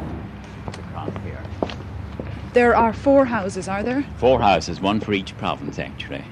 There 2.53 2.77
are 2.77 2.93
four 2.93 3.25
houses, 3.25 3.67
are 3.67 3.83
there? 3.83 4.05
Four 4.19 4.41
houses, 4.41 4.81
one 4.81 5.01
for 5.01 5.15
each 5.15 5.37
province 5.39 5.79
actually. 5.79 6.25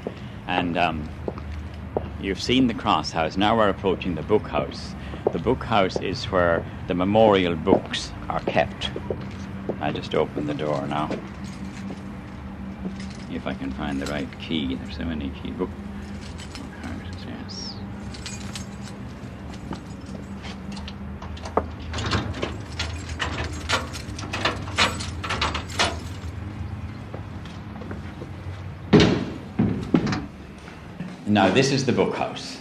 And 0.47 0.77
um, 0.77 1.09
you've 2.23 2.41
seen 2.41 2.67
the 2.67 2.75
cross 2.75 3.11
house. 3.11 3.37
Now 3.37 3.57
we're 3.57 3.69
approaching 3.69 4.15
the 4.15 4.23
book 4.23 4.47
house. 4.47 4.95
The 5.33 5.39
book 5.39 5.65
house 5.65 5.99
is 6.01 6.25
where 6.27 6.65
the 6.87 6.95
memorial 6.95 7.57
books 7.57 8.13
are 8.29 8.41
kept. 8.41 8.91
I 9.81 9.93
just 9.93 10.15
open 10.15 10.47
the 10.47 10.55
door 10.55 10.87
now. 10.87 11.11
If 13.31 13.47
I 13.47 13.55
can 13.55 13.71
find 13.73 14.01
the 14.01 14.07
right 14.07 14.29
key. 14.41 14.75
There's 14.75 14.97
so 14.97 15.05
many 15.05 15.31
key 15.31 15.51
book 15.53 15.71
houses, 16.83 17.25
yes. 17.27 17.75
Now 31.31 31.49
this 31.49 31.71
is 31.71 31.87
the 31.87 31.93
book 31.93 32.17
house, 32.17 32.59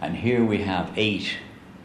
and 0.00 0.16
here 0.16 0.44
we 0.44 0.58
have 0.58 0.92
eight 0.94 1.38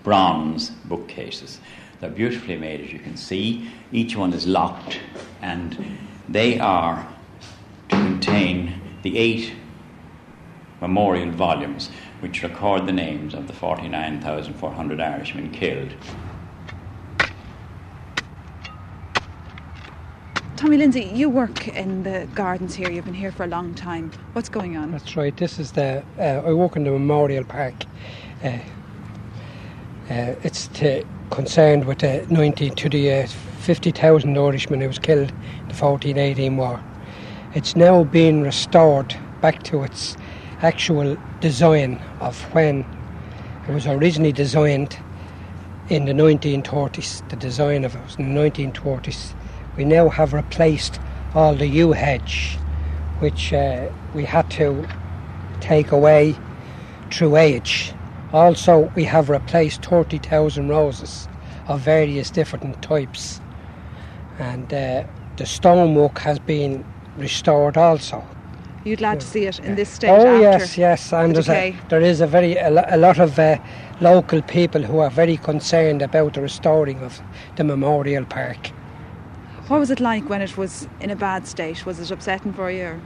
bronze 0.04 0.70
bookcases. 0.70 1.60
They're 2.00 2.12
beautifully 2.12 2.58
made, 2.58 2.80
as 2.80 2.94
you 2.94 3.00
can 3.00 3.18
see. 3.18 3.72
Each 3.92 4.16
one 4.16 4.34
is 4.34 4.46
locked, 4.46 5.00
and 5.42 5.98
they 6.30 6.60
are 6.60 7.08
to 7.90 7.96
contain 7.96 8.80
the 9.02 9.18
eight 9.18 9.54
memorial 10.80 11.32
volumes 11.32 11.90
which 12.20 12.44
record 12.44 12.86
the 12.86 12.94
names 12.94 13.34
of 13.34 13.48
the 13.48 13.54
49,400 13.54 15.02
Irishmen 15.02 15.50
killed. 15.50 15.96
Tommy 20.58 20.78
Lindsay, 20.78 21.12
you 21.14 21.30
work 21.30 21.68
in 21.68 22.02
the 22.02 22.28
gardens 22.34 22.74
here. 22.74 22.90
You've 22.90 23.06
been 23.06 23.14
here 23.14 23.32
for 23.32 23.44
a 23.44 23.48
long 23.48 23.76
time. 23.76 24.12
What's 24.34 24.50
going 24.50 24.76
on? 24.76 24.90
That's 24.90 25.16
right. 25.16 25.38
This 25.38 25.60
is 25.60 25.74
the. 25.74 26.04
Uh, 26.18 26.42
I 26.48 26.52
work 26.52 26.76
in 26.76 26.84
the 26.84 26.90
Memorial 26.90 27.44
Park. 27.44 27.76
Uh, 28.44 28.48
uh, 30.10 30.36
it's 30.42 30.68
concerned 31.30 31.86
with 31.86 32.00
the 32.00 32.26
19 32.32 32.74
to 32.74 32.90
the 32.90 33.14
uh, 33.14 33.28
50,000 33.28 34.36
Irishmen 34.36 34.82
who 34.82 34.88
was 34.88 34.98
killed 34.98 35.30
in 35.30 35.68
the 35.68 35.76
1418 35.76 36.58
war. 36.58 36.84
It's 37.54 37.76
now 37.76 38.04
being 38.04 38.42
restored 38.42 39.16
back 39.42 39.62
to 39.66 39.84
its 39.84 40.18
actual 40.64 41.18
design 41.40 42.02
of 42.20 42.42
when 42.56 42.84
it 43.68 43.74
was 43.74 43.86
originally 43.86 44.32
designed 44.32 44.98
in 45.90 46.06
the 46.06 46.14
1930s. 46.14 47.30
The 47.30 47.36
design 47.36 47.86
of 47.86 47.96
it 47.96 48.04
was 48.04 48.16
in 48.16 48.34
the 48.34 48.42
1930s. 48.42 49.36
We 49.78 49.86
now 49.86 50.10
have 50.10 50.34
replaced 50.34 51.00
all 51.36 51.54
the 51.56 51.68
yew 51.68 51.92
hedge, 51.92 52.58
which 53.20 53.54
uh, 53.54 53.90
we 54.14 54.26
had 54.26 54.50
to 54.52 54.88
take 55.62 55.92
away 55.92 56.36
through 57.12 57.36
age. 57.36 57.94
Also, 58.34 58.92
we 58.96 59.04
have 59.04 59.30
replaced 59.30 59.86
30,000 59.86 60.68
roses 60.68 61.28
of 61.68 61.80
various 61.82 62.30
different 62.30 62.82
types, 62.82 63.40
and 64.40 64.74
uh, 64.74 65.04
the 65.38 65.46
stonework 65.46 66.20
has 66.20 66.40
been 66.40 66.84
restored 67.18 67.78
also. 67.78 68.18
Are 68.18 68.90
you 68.90 68.96
glad 68.96 69.20
to 69.20 69.26
see 69.26 69.46
it 69.46 69.60
in 69.60 69.76
this 69.76 69.90
state? 69.90 70.10
Oh 70.10 70.40
yes, 70.40 70.78
yes, 70.78 71.14
and 71.14 71.36
the 71.36 71.42
there's 71.42 71.50
a, 71.50 71.76
there 71.90 72.02
is 72.02 72.22
a 72.22 72.28
very 72.28 72.56
a, 72.56 72.96
a 72.96 72.98
lot 72.98 73.20
of 73.20 73.38
uh, 73.38 73.58
local 74.02 74.42
people 74.42 74.82
who 74.82 75.00
are 75.00 75.10
very 75.10 75.38
concerned 75.38 76.02
about 76.02 76.34
the 76.34 76.42
restoring 76.42 77.00
of 77.02 77.22
the 77.58 77.64
memorial 77.64 78.26
park. 78.26 78.72
What 79.68 79.82
was 79.82 79.92
it 79.92 80.00
like 80.00 80.30
when 80.30 80.42
it 80.42 80.56
was 80.56 80.88
in 81.02 81.10
a 81.10 81.16
bad 81.18 81.46
state? 81.46 81.86
Was 81.86 82.00
it 82.00 82.10
upsetting 82.10 82.54
for 82.54 82.72
you? 82.72 83.02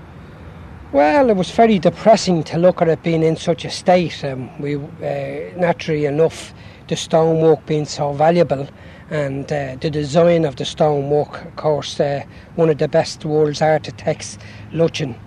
Well, 0.91 1.31
it 1.31 1.35
was 1.35 1.49
very 1.49 1.79
depressing 1.79 2.43
to 2.43 2.59
look 2.59 2.83
at 2.83 2.87
it 2.87 3.01
being 3.01 3.23
in 3.23 3.35
such 3.35 3.65
a 3.65 3.71
state. 3.71 4.23
Um, 4.23 4.61
we, 4.61 4.75
uh, 4.75 5.57
naturally 5.57 6.05
enough, 6.05 6.53
the 6.87 6.95
stonework 6.95 7.65
being 7.65 7.85
so 7.85 8.13
valuable, 8.13 8.67
and 9.09 9.51
uh, 9.51 9.75
the 9.81 9.89
design 9.89 10.45
of 10.45 10.57
the 10.57 10.65
stonework, 10.65 11.45
of 11.45 11.55
course, 11.55 11.99
uh, 11.99 12.23
one 12.57 12.69
of 12.69 12.77
the 12.77 12.87
best 12.87 13.25
world's 13.25 13.63
architects, 13.63 14.37
Lutyens, 14.71 15.17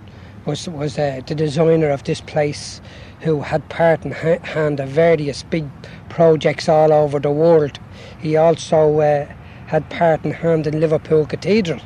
was 0.45 0.69
was 0.69 0.97
uh, 0.97 1.19
the 1.27 1.35
designer 1.35 1.89
of 1.89 2.05
this 2.05 2.21
place, 2.21 2.79
who 3.19 3.41
had 3.41 3.67
part 3.67 4.05
in 4.05 4.11
ha- 4.11 4.39
hand 4.43 4.79
of 4.79 4.87
various 4.87 5.43
big 5.43 5.67
projects 6.07 6.69
all 6.69 6.93
over 6.93 7.19
the 7.19 7.31
world. 7.31 7.77
He 8.21 8.37
also 8.37 8.99
uh, 9.01 9.27
had 9.67 9.89
part 9.89 10.23
in 10.23 10.31
hand 10.31 10.67
in 10.67 10.79
Liverpool 10.79 11.25
Cathedral. 11.25 11.81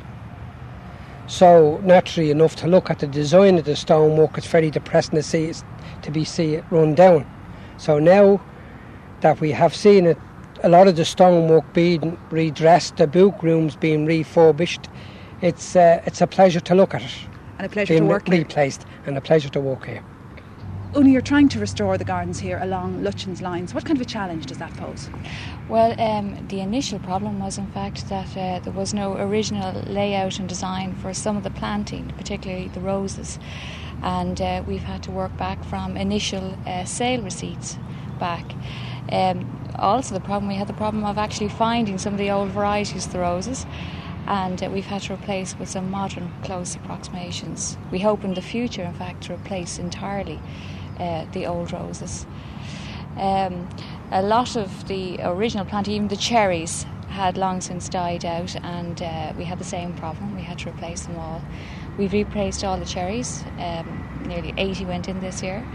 So 1.26 1.80
naturally 1.84 2.30
enough, 2.30 2.56
to 2.56 2.66
look 2.66 2.90
at 2.90 2.98
the 2.98 3.06
design 3.06 3.58
of 3.58 3.64
the 3.64 3.76
stonework, 3.76 4.36
it's 4.36 4.46
very 4.46 4.70
depressing 4.70 5.14
to 5.14 5.22
see 5.22 5.44
it, 5.44 5.62
to 6.02 6.10
be 6.10 6.24
see 6.24 6.54
it 6.54 6.64
run 6.70 6.94
down. 6.94 7.24
So 7.78 7.98
now 7.98 8.40
that 9.20 9.40
we 9.40 9.52
have 9.52 9.74
seen 9.74 10.06
it 10.06 10.18
a 10.62 10.68
lot 10.68 10.88
of 10.88 10.96
the 10.96 11.04
stonework 11.04 11.72
being 11.72 12.18
redressed, 12.30 12.96
the 12.96 13.06
book 13.06 13.42
rooms 13.42 13.76
being 13.76 14.04
refurbished. 14.06 14.88
It's 15.40 15.74
uh, 15.74 16.02
it's 16.04 16.20
a 16.20 16.26
pleasure 16.26 16.60
to 16.60 16.74
look 16.74 16.94
at 16.94 17.02
it. 17.02 17.14
And 17.58 17.66
a 17.66 17.70
pleasure 17.70 17.94
being 17.94 18.04
to 18.04 18.08
work 18.08 18.28
here. 18.28 18.38
replaced 18.38 18.84
and 19.06 19.16
a 19.16 19.20
pleasure 19.20 19.48
to 19.50 19.60
work 19.60 19.86
here. 19.86 20.04
Uni, 20.92 21.12
you're 21.12 21.22
trying 21.22 21.48
to 21.48 21.60
restore 21.60 21.96
the 21.96 22.04
gardens 22.04 22.40
here 22.40 22.58
along 22.60 23.00
Lutyens' 23.00 23.40
lines. 23.40 23.72
What 23.72 23.84
kind 23.84 23.96
of 23.96 24.02
a 24.02 24.10
challenge 24.10 24.46
does 24.46 24.58
that 24.58 24.76
pose? 24.76 25.08
Well, 25.68 25.94
um, 26.00 26.48
the 26.48 26.58
initial 26.58 26.98
problem 26.98 27.38
was, 27.38 27.58
in 27.58 27.68
fact, 27.68 28.08
that 28.08 28.36
uh, 28.36 28.58
there 28.58 28.72
was 28.72 28.92
no 28.92 29.16
original 29.16 29.82
layout 29.82 30.40
and 30.40 30.48
design 30.48 30.96
for 30.96 31.14
some 31.14 31.36
of 31.36 31.44
the 31.44 31.50
planting, 31.50 32.12
particularly 32.16 32.68
the 32.68 32.80
roses. 32.80 33.38
And 34.02 34.40
uh, 34.40 34.64
we've 34.66 34.82
had 34.82 35.04
to 35.04 35.12
work 35.12 35.36
back 35.36 35.62
from 35.62 35.96
initial 35.96 36.58
uh, 36.66 36.84
sale 36.84 37.22
receipts 37.22 37.78
back. 38.18 38.44
Um, 39.12 39.72
also, 39.76 40.12
the 40.12 40.20
problem 40.20 40.48
we 40.48 40.56
had 40.56 40.66
the 40.66 40.72
problem 40.72 41.04
of 41.04 41.18
actually 41.18 41.50
finding 41.50 41.98
some 41.98 42.14
of 42.14 42.18
the 42.18 42.32
old 42.32 42.50
varieties 42.50 43.06
of 43.06 43.12
the 43.12 43.20
roses, 43.20 43.64
and 44.26 44.60
uh, 44.60 44.68
we've 44.68 44.86
had 44.86 45.02
to 45.02 45.14
replace 45.14 45.56
with 45.56 45.68
some 45.68 45.88
modern 45.88 46.32
close 46.42 46.74
approximations. 46.74 47.78
We 47.92 48.00
hope 48.00 48.24
in 48.24 48.34
the 48.34 48.42
future, 48.42 48.82
in 48.82 48.94
fact, 48.94 49.22
to 49.24 49.34
replace 49.34 49.78
entirely 49.78 50.40
uh, 51.00 51.24
the 51.32 51.46
old 51.46 51.72
roses. 51.72 52.26
Um, 53.16 53.68
a 54.12 54.22
lot 54.22 54.56
of 54.56 54.86
the 54.88 55.18
original 55.22 55.64
plant, 55.64 55.88
even 55.88 56.08
the 56.08 56.16
cherries, 56.16 56.84
had 57.08 57.36
long 57.36 57.60
since 57.60 57.88
died 57.88 58.24
out, 58.24 58.54
and 58.64 59.02
uh, 59.02 59.32
we 59.36 59.44
had 59.44 59.58
the 59.58 59.64
same 59.64 59.94
problem. 59.94 60.36
We 60.36 60.42
had 60.42 60.58
to 60.60 60.70
replace 60.70 61.02
them 61.06 61.18
all. 61.18 61.42
We've 61.98 62.12
replaced 62.12 62.64
all 62.64 62.78
the 62.78 62.86
cherries. 62.86 63.44
Um, 63.58 64.22
nearly 64.26 64.54
80 64.56 64.84
went 64.86 65.08
in 65.08 65.20
this 65.20 65.42
year, 65.42 65.66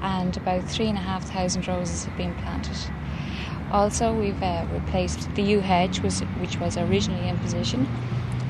and 0.00 0.36
about 0.36 0.64
three 0.64 0.88
and 0.88 0.96
a 0.96 1.00
half 1.00 1.24
thousand 1.24 1.66
roses 1.66 2.04
have 2.04 2.16
been 2.16 2.34
planted. 2.34 2.76
Also, 3.72 4.14
we've 4.14 4.40
uh, 4.42 4.64
replaced 4.72 5.34
the 5.34 5.42
yew 5.42 5.60
hedge, 5.60 6.00
which 6.00 6.60
was 6.60 6.76
originally 6.76 7.28
in 7.28 7.36
position, 7.38 7.88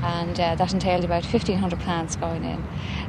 and 0.05 0.39
uh, 0.39 0.55
that 0.57 0.73
entailed 0.73 1.03
about 1.03 1.25
1,500 1.25 1.81
plants 1.81 2.15
going 2.17 2.45
in. 2.45 2.63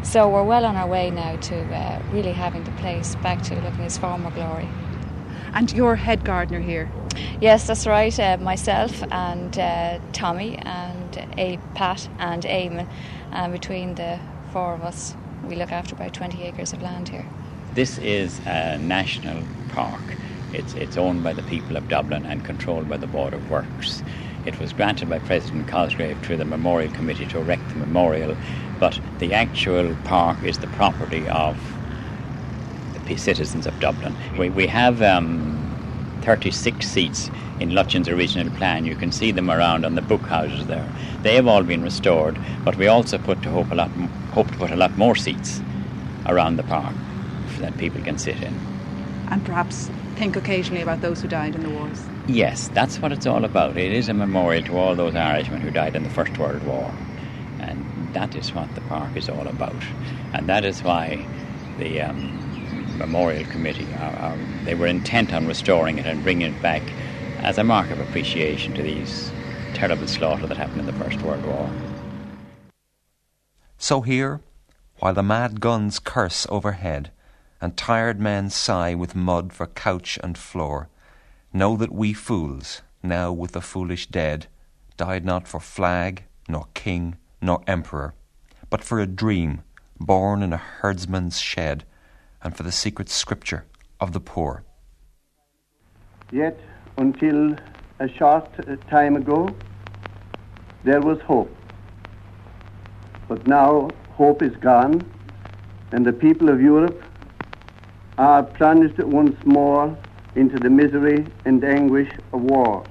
So 0.03 0.29
we're 0.29 0.43
well 0.43 0.65
on 0.65 0.77
our 0.77 0.87
way 0.87 1.11
now 1.11 1.35
to 1.35 1.75
uh, 1.75 2.01
really 2.11 2.31
having 2.31 2.63
the 2.63 2.71
place 2.71 3.15
back 3.15 3.41
to 3.43 3.55
looking 3.55 3.81
its 3.81 3.97
former 3.97 4.31
glory. 4.31 4.67
And 5.53 5.71
you're 5.73 5.95
head 5.95 6.23
gardener 6.23 6.61
here. 6.61 6.89
Yes, 7.41 7.67
that's 7.67 7.85
right. 7.85 8.17
Uh, 8.17 8.37
myself 8.37 9.03
and 9.11 9.57
uh, 9.59 9.99
Tommy 10.13 10.57
and 10.57 11.17
a 11.37 11.59
Pat 11.75 12.07
and 12.17 12.43
Eamon, 12.43 12.87
and 13.31 13.51
between 13.51 13.95
the 13.95 14.19
four 14.53 14.73
of 14.73 14.81
us, 14.81 15.15
we 15.43 15.55
look 15.55 15.71
after 15.71 15.95
about 15.95 16.13
20 16.13 16.43
acres 16.43 16.71
of 16.71 16.81
land 16.81 17.09
here. 17.09 17.25
This 17.73 17.97
is 17.97 18.39
a 18.45 18.77
national 18.77 19.43
park. 19.69 20.01
It's, 20.53 20.73
it's 20.75 20.95
owned 20.95 21.23
by 21.23 21.33
the 21.33 21.43
people 21.43 21.75
of 21.75 21.89
Dublin 21.89 22.25
and 22.25 22.45
controlled 22.45 22.87
by 22.87 22.95
the 22.95 23.07
Board 23.07 23.33
of 23.33 23.49
Works. 23.49 24.01
It 24.45 24.59
was 24.59 24.73
granted 24.73 25.09
by 25.09 25.17
President 25.19 25.67
Cosgrave 25.67 26.21
to 26.21 26.37
the 26.37 26.45
Memorial 26.45 26.91
Committee 26.91 27.25
to 27.25 27.39
erect 27.39 27.73
the 27.73 27.79
memorial, 27.79 28.35
but 28.79 28.99
the 29.17 29.33
actual 29.33 29.95
park 30.03 30.37
is 30.43 30.59
the 30.59 30.67
property 30.67 31.27
of 31.29 31.57
the 33.07 33.15
citizens 33.15 33.65
of 33.65 33.79
Dublin. 33.79 34.15
We, 34.37 34.49
we 34.49 34.67
have 34.67 35.01
um, 35.01 36.19
36 36.21 36.87
seats 36.87 37.31
in 37.59 37.71
Lutyens' 37.71 38.07
original 38.07 38.51
plan. 38.55 38.85
You 38.85 38.95
can 38.95 39.11
see 39.11 39.31
them 39.31 39.49
around 39.49 39.83
on 39.83 39.95
the 39.95 40.01
book 40.03 40.27
houses 40.27 40.67
there. 40.67 40.87
They 41.23 41.35
have 41.35 41.47
all 41.47 41.63
been 41.63 41.81
restored, 41.81 42.37
but 42.63 42.77
we 42.77 42.87
also 42.87 43.17
put 43.17 43.41
to 43.43 43.49
hope, 43.49 43.71
a 43.71 43.75
lot, 43.75 43.91
hope 44.31 44.51
to 44.51 44.57
put 44.57 44.71
a 44.71 44.75
lot 44.75 44.95
more 44.95 45.15
seats 45.15 45.61
around 46.27 46.57
the 46.57 46.63
park 46.63 46.93
that 47.59 47.77
people 47.77 48.01
can 48.01 48.17
sit 48.17 48.41
in. 48.43 48.53
And 49.29 49.43
perhaps 49.43 49.89
think 50.15 50.35
occasionally 50.35 50.83
about 50.83 51.01
those 51.01 51.21
who 51.21 51.27
died 51.27 51.55
in 51.55 51.61
the 51.61 51.69
wars. 51.69 52.14
Yes, 52.27 52.69
that's 52.69 52.99
what 52.99 53.11
it's 53.11 53.27
all 53.27 53.45
about. 53.45 53.77
It 53.77 53.93
is 53.93 54.09
a 54.09 54.13
memorial 54.13 54.63
to 54.63 54.77
all 54.77 54.95
those 54.95 55.13
Irishmen 55.13 55.61
who 55.61 55.69
died 55.69 55.95
in 55.95 56.03
the 56.03 56.09
First 56.09 56.35
World 56.39 56.63
War. 56.65 56.91
And 57.59 57.85
that 58.13 58.35
is 58.35 58.51
what 58.51 58.73
the 58.73 58.81
park 58.81 59.15
is 59.15 59.29
all 59.29 59.47
about. 59.47 59.75
And 60.33 60.49
that 60.49 60.65
is 60.65 60.81
why 60.81 61.23
the 61.77 62.01
um, 62.01 62.97
Memorial 62.97 63.45
Committee, 63.51 63.87
are, 63.99 64.15
are, 64.15 64.37
they 64.63 64.73
were 64.73 64.87
intent 64.87 65.33
on 65.33 65.45
restoring 65.45 65.99
it 65.99 66.07
and 66.07 66.23
bringing 66.23 66.53
it 66.53 66.61
back 66.63 66.81
as 67.39 67.59
a 67.59 67.63
mark 67.63 67.91
of 67.91 67.99
appreciation 67.99 68.73
to 68.73 68.81
these 68.81 69.31
terrible 69.75 70.07
slaughter 70.07 70.47
that 70.47 70.57
happened 70.57 70.79
in 70.79 70.85
the 70.87 70.93
First 70.93 71.21
World 71.21 71.45
War. 71.45 71.69
So 73.77 74.01
here, 74.01 74.41
while 74.97 75.13
the 75.13 75.21
mad 75.21 75.59
guns 75.59 75.99
curse 75.99 76.47
overhead, 76.49 77.11
and 77.61 77.77
tired 77.77 78.19
men 78.19 78.49
sigh 78.49 78.95
with 78.95 79.13
mud 79.15 79.53
for 79.53 79.67
couch 79.67 80.17
and 80.23 80.37
floor, 80.37 80.89
know 81.55 81.77
that 81.77 81.91
we 81.91 82.13
fools, 82.13 82.81
now 83.01 83.31
with 83.31 83.53
the 83.53 83.61
foolish 83.61 84.07
dead, 84.07 84.47
died 84.97 85.23
not 85.23 85.47
for 85.47 85.59
flag, 85.59 86.25
nor 86.49 86.67
king, 86.73 87.15
nor 87.41 87.61
emperor, 87.65 88.13
but 88.69 88.83
for 88.83 88.99
a 88.99 89.07
dream 89.07 89.61
born 89.99 90.43
in 90.43 90.51
a 90.51 90.57
herdsman's 90.57 91.39
shed, 91.39 91.85
and 92.43 92.55
for 92.55 92.63
the 92.63 92.71
secret 92.71 93.09
scripture 93.09 93.65
of 94.01 94.11
the 94.11 94.19
poor. 94.19 94.63
Yet, 96.31 96.59
until 96.97 97.55
a 97.99 98.09
short 98.09 98.49
time 98.89 99.15
ago, 99.15 99.49
there 100.83 100.99
was 100.99 101.19
hope. 101.21 101.55
But 103.29 103.47
now 103.47 103.89
hope 104.11 104.41
is 104.41 104.55
gone, 104.57 105.01
and 105.93 106.05
the 106.05 106.13
people 106.13 106.49
of 106.49 106.61
Europe 106.61 107.01
are 108.17 108.43
plunged 108.43 109.01
once 109.01 109.37
more 109.45 109.97
into 110.35 110.57
the 110.59 110.69
misery 110.69 111.25
and 111.45 111.63
anguish 111.63 112.09
of 112.33 112.41
war. 112.41 112.85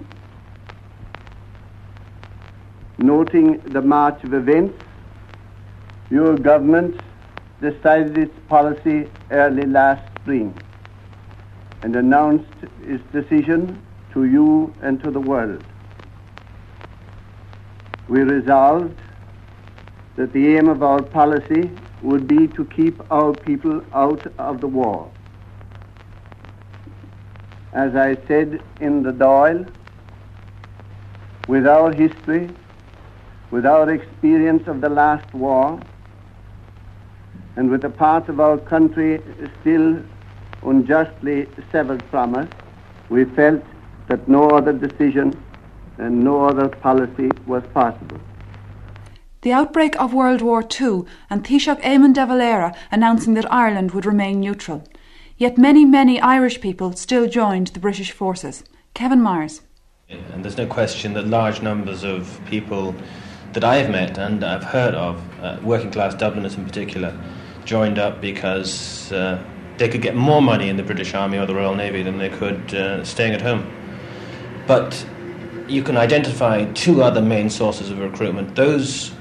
Noting 2.99 3.59
the 3.73 3.83
march 3.83 4.23
of 4.25 4.35
events, 4.35 4.79
your 6.11 6.37
government 6.37 7.01
decided 7.61 8.17
its 8.17 8.39
policy 8.49 9.11
early 9.31 9.67
last 9.67 10.03
spring 10.21 10.57
and 11.83 11.97
announced 11.97 12.55
its 12.83 13.05
decision 13.13 13.81
to 14.13 14.25
you 14.25 14.73
and 14.81 15.01
to 15.03 15.11
the 15.11 15.21
world. 15.21 15.63
We 18.09 18.21
resolved 18.21 18.99
that 20.17 20.33
the 20.33 20.57
aim 20.57 20.69
of 20.69 20.83
our 20.83 21.03
policy 21.03 21.71
would 22.03 22.29
be 22.29 22.47
to 22.49 22.65
keep 22.67 23.01
our 23.11 23.33
people 23.33 23.83
out 23.93 24.27
of 24.39 24.61
the 24.61 24.69
war. 24.69 25.11
As 27.75 27.97
I 27.97 28.17
said 28.29 28.63
in 28.81 29.03
the 29.03 29.13
Dáil, 29.13 29.69
with 31.49 31.67
our 31.67 31.93
history, 31.93 32.49
with 33.51 33.67
our 33.67 33.91
experience 33.91 34.69
of 34.69 34.81
the 34.81 34.89
last 34.89 35.35
war, 35.35 35.81
and 37.57 37.69
with 37.69 37.85
a 37.85 37.91
part 37.91 38.29
of 38.29 38.39
our 38.39 38.59
country 38.59 39.21
still 39.61 40.01
unjustly 40.63 41.49
severed 41.73 42.03
from 42.11 42.37
us, 42.37 42.49
we 43.09 43.25
felt 43.25 43.63
that 44.09 44.29
no 44.29 44.51
other 44.51 44.73
decision 44.73 45.35
and 45.99 46.23
no 46.23 46.45
other 46.45 46.69
policy 46.69 47.31
was 47.47 47.65
possible. 47.75 48.21
The 49.43 49.53
outbreak 49.53 49.95
of 50.01 50.15
World 50.15 50.43
War 50.43 50.63
II 50.63 51.03
and 51.29 51.45
Taoiseach 51.45 51.83
Eamon 51.83 52.15
de 52.15 52.25
Valera 52.25 52.73
announcing 52.93 53.35
that 53.35 53.53
Ireland 53.53 53.91
would 53.91 54.07
remain 54.07 54.41
neutral. 54.41 54.85
Yet 55.37 55.59
many, 55.59 55.85
many 55.85 56.21
Irish 56.21 56.61
people 56.61 56.93
still 56.93 57.27
joined 57.27 57.69
the 57.69 57.81
British 57.81 58.13
forces. 58.13 58.63
Kevin 58.95 59.21
Myers. 59.21 59.63
And 60.09 60.45
there's 60.45 60.57
no 60.57 60.67
question 60.67 61.15
that 61.15 61.27
large 61.27 61.61
numbers 61.61 62.05
of 62.05 62.41
people 62.47 62.95
that 63.53 63.65
I've 63.65 63.91
met 63.91 64.17
and 64.17 64.45
I've 64.45 64.63
heard 64.63 64.95
of, 64.95 65.21
uh, 65.43 65.59
working 65.63 65.91
class 65.91 66.15
Dubliners 66.15 66.55
in 66.55 66.65
particular, 66.65 67.19
joined 67.65 67.99
up 67.99 68.21
because 68.21 69.11
uh, 69.11 69.43
they 69.79 69.89
could 69.89 70.03
get 70.03 70.15
more 70.15 70.41
money 70.41 70.69
in 70.69 70.77
the 70.77 70.85
British 70.85 71.15
Army 71.15 71.39
or 71.39 71.47
the 71.47 71.55
Royal 71.55 71.75
Navy 71.75 72.03
than 72.03 72.19
they 72.19 72.29
could 72.29 72.73
uh, 72.73 73.05
staying 73.05 73.33
at 73.33 73.43
home. 73.43 73.69
But 74.69 75.05
you 75.67 75.83
can 75.83 75.97
identify 75.97 76.65
two 76.73 77.03
other 77.03 77.23
main 77.23 77.51
sources 77.51 77.91
of 77.91 77.99
recruitment. 77.99 78.55
Those 78.55 79.13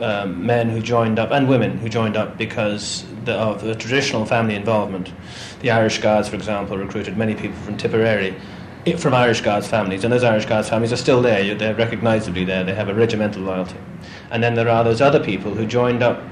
um, 0.00 0.44
men 0.44 0.70
who 0.70 0.80
joined 0.80 1.18
up, 1.18 1.30
and 1.30 1.48
women 1.48 1.78
who 1.78 1.88
joined 1.88 2.16
up 2.16 2.36
because 2.36 3.04
the, 3.24 3.34
of 3.34 3.62
the 3.62 3.74
traditional 3.74 4.24
family 4.24 4.54
involvement. 4.54 5.12
The 5.60 5.70
Irish 5.70 5.98
Guards, 5.98 6.28
for 6.28 6.36
example, 6.36 6.76
recruited 6.76 7.16
many 7.16 7.34
people 7.34 7.56
from 7.58 7.76
Tipperary 7.76 8.34
from 8.98 9.14
Irish 9.14 9.40
Guards 9.40 9.66
families, 9.66 10.04
and 10.04 10.12
those 10.12 10.24
Irish 10.24 10.44
Guards 10.44 10.68
families 10.68 10.92
are 10.92 10.96
still 10.96 11.22
there. 11.22 11.54
They're 11.54 11.74
recognisably 11.74 12.44
there. 12.44 12.64
They 12.64 12.74
have 12.74 12.90
a 12.90 12.94
regimental 12.94 13.42
loyalty. 13.42 13.76
And 14.30 14.42
then 14.42 14.54
there 14.54 14.68
are 14.68 14.84
those 14.84 15.00
other 15.00 15.24
people 15.24 15.54
who 15.54 15.66
joined 15.66 16.02
up 16.02 16.22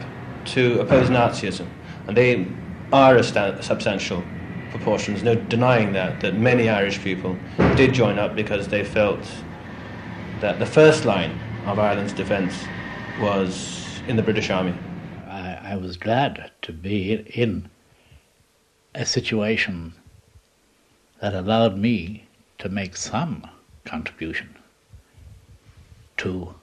to 0.46 0.80
oppose 0.80 1.08
Nazism, 1.08 1.66
and 2.06 2.16
they 2.16 2.46
are 2.92 3.16
a 3.16 3.22
sta- 3.22 3.60
substantial 3.62 4.22
proportion. 4.70 5.14
There's 5.14 5.24
no 5.24 5.34
denying 5.34 5.94
that. 5.94 6.20
That 6.20 6.34
many 6.34 6.68
Irish 6.68 7.00
people 7.00 7.38
did 7.74 7.94
join 7.94 8.18
up 8.18 8.34
because 8.34 8.68
they 8.68 8.84
felt 8.84 9.26
that 10.40 10.58
the 10.58 10.66
first 10.66 11.06
line 11.06 11.38
of 11.64 11.78
Ireland's 11.78 12.12
defence 12.12 12.54
was 13.20 14.00
in 14.08 14.16
the 14.16 14.22
British 14.22 14.50
Army. 14.50 14.74
I, 15.28 15.72
I 15.72 15.76
was 15.76 15.96
glad 15.96 16.50
to 16.62 16.72
be 16.72 17.12
in 17.12 17.68
a 18.94 19.06
situation 19.06 19.94
that 21.20 21.34
allowed 21.34 21.76
me 21.76 22.26
to 22.58 22.68
make 22.68 22.96
some 22.96 23.48
contribution 23.84 24.56
to 26.18 26.54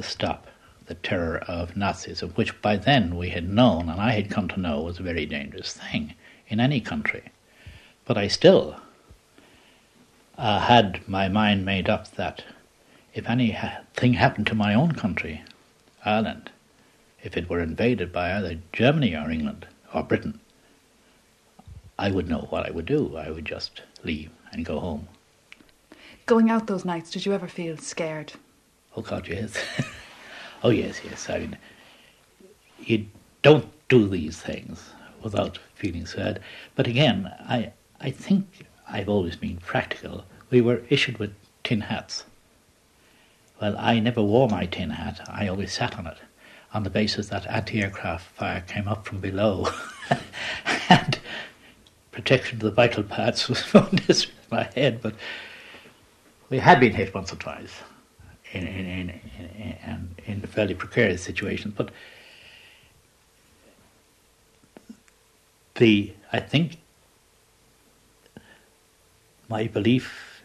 stop 0.00 0.46
the 0.86 0.94
terror 0.94 1.38
of 1.48 1.74
Nazism, 1.74 2.36
which 2.36 2.60
by 2.62 2.76
then 2.76 3.16
we 3.16 3.30
had 3.30 3.48
known, 3.48 3.88
and 3.88 4.00
I 4.00 4.12
had 4.12 4.30
come 4.30 4.48
to 4.48 4.60
know, 4.60 4.82
was 4.82 4.98
a 4.98 5.02
very 5.02 5.26
dangerous 5.26 5.72
thing 5.72 6.14
in 6.48 6.60
any 6.60 6.80
country. 6.80 7.32
But 8.04 8.16
I 8.16 8.28
still 8.28 8.76
uh, 10.38 10.60
had 10.60 11.06
my 11.08 11.28
mind 11.28 11.64
made 11.64 11.88
up 11.88 12.12
that 12.12 12.44
if 13.16 13.30
anything 13.30 14.12
happened 14.12 14.46
to 14.46 14.54
my 14.54 14.74
own 14.74 14.92
country, 14.92 15.42
Ireland, 16.04 16.50
if 17.22 17.34
it 17.34 17.48
were 17.48 17.60
invaded 17.60 18.12
by 18.12 18.36
either 18.36 18.58
Germany 18.74 19.16
or 19.16 19.30
England 19.30 19.66
or 19.94 20.02
Britain, 20.02 20.38
I 21.98 22.10
would 22.10 22.28
know 22.28 22.46
what 22.50 22.66
I 22.66 22.70
would 22.70 22.84
do. 22.84 23.16
I 23.16 23.30
would 23.30 23.46
just 23.46 23.80
leave 24.04 24.30
and 24.52 24.66
go 24.66 24.78
home. 24.80 25.08
Going 26.26 26.50
out 26.50 26.66
those 26.66 26.84
nights, 26.84 27.10
did 27.10 27.24
you 27.24 27.32
ever 27.32 27.48
feel 27.48 27.78
scared? 27.78 28.34
Oh 28.94 29.00
God, 29.00 29.26
yes. 29.26 29.56
oh 30.62 30.68
yes, 30.68 31.00
yes. 31.02 31.30
I 31.30 31.38
mean, 31.38 31.56
you 32.80 33.06
don't 33.40 33.70
do 33.88 34.06
these 34.08 34.38
things 34.38 34.90
without 35.22 35.58
feeling 35.74 36.04
sad. 36.04 36.40
But 36.74 36.86
again, 36.86 37.32
I 37.48 37.72
I 37.98 38.10
think 38.10 38.66
I've 38.86 39.08
always 39.08 39.36
been 39.36 39.56
practical. 39.56 40.26
We 40.50 40.60
were 40.60 40.82
issued 40.90 41.16
with 41.16 41.32
tin 41.64 41.80
hats. 41.80 42.24
Well, 43.60 43.76
I 43.78 43.98
never 44.00 44.22
wore 44.22 44.48
my 44.48 44.66
tin 44.66 44.90
hat. 44.90 45.20
I 45.28 45.48
always 45.48 45.72
sat 45.72 45.98
on 45.98 46.06
it, 46.06 46.18
on 46.74 46.82
the 46.82 46.90
basis 46.90 47.28
that 47.28 47.46
anti-aircraft 47.46 48.26
fire 48.36 48.60
came 48.66 48.86
up 48.86 49.06
from 49.06 49.20
below, 49.20 49.68
and 50.90 51.18
protection 52.12 52.56
of 52.56 52.62
the 52.62 52.70
vital 52.70 53.02
parts 53.02 53.48
was 53.48 53.62
on 53.74 53.98
this 54.06 54.26
my 54.50 54.68
head. 54.74 55.00
But 55.00 55.14
we 56.50 56.58
had 56.58 56.80
been 56.80 56.92
hit 56.92 57.14
once 57.14 57.32
or 57.32 57.36
twice 57.36 57.80
in 58.52 58.66
in 58.66 58.86
in 58.86 59.20
in, 59.38 59.76
in, 59.86 60.14
in 60.26 60.40
fairly 60.42 60.74
precarious 60.74 61.22
situations, 61.22 61.74
but 61.76 61.90
the 65.76 66.12
I 66.32 66.40
think 66.40 66.76
my 69.48 69.66
belief 69.66 70.42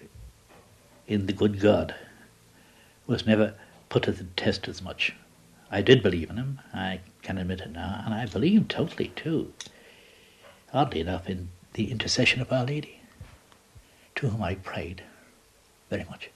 in 1.08 1.26
the 1.26 1.34
good 1.34 1.60
God 1.60 1.93
was 3.12 3.28
never 3.28 3.54
put 3.89 4.04
to 4.04 4.12
the 4.13 4.24
test 4.36 4.69
as 4.69 4.82
much. 4.82 5.13
I 5.69 5.82
did 5.82 6.02
believe 6.02 6.30
in 6.30 6.38
him, 6.38 6.60
I 6.74 7.02
can 7.21 7.38
admit 7.38 7.60
it 7.60 7.71
now, 7.71 8.02
and 8.06 8.13
I 8.13 8.26
believed 8.26 8.71
totally 8.71 9.10
too, 9.10 9.54
oddly 10.74 11.02
enough, 11.02 11.30
in 11.30 11.50
the 11.74 11.91
intercession 11.91 12.41
of 12.41 12.52
Our 12.52 12.65
Lady, 12.65 13.02
to 14.15 14.30
whom 14.30 14.41
I 14.41 14.56
prayed 14.56 15.04
very 15.89 16.06
much 16.10 16.30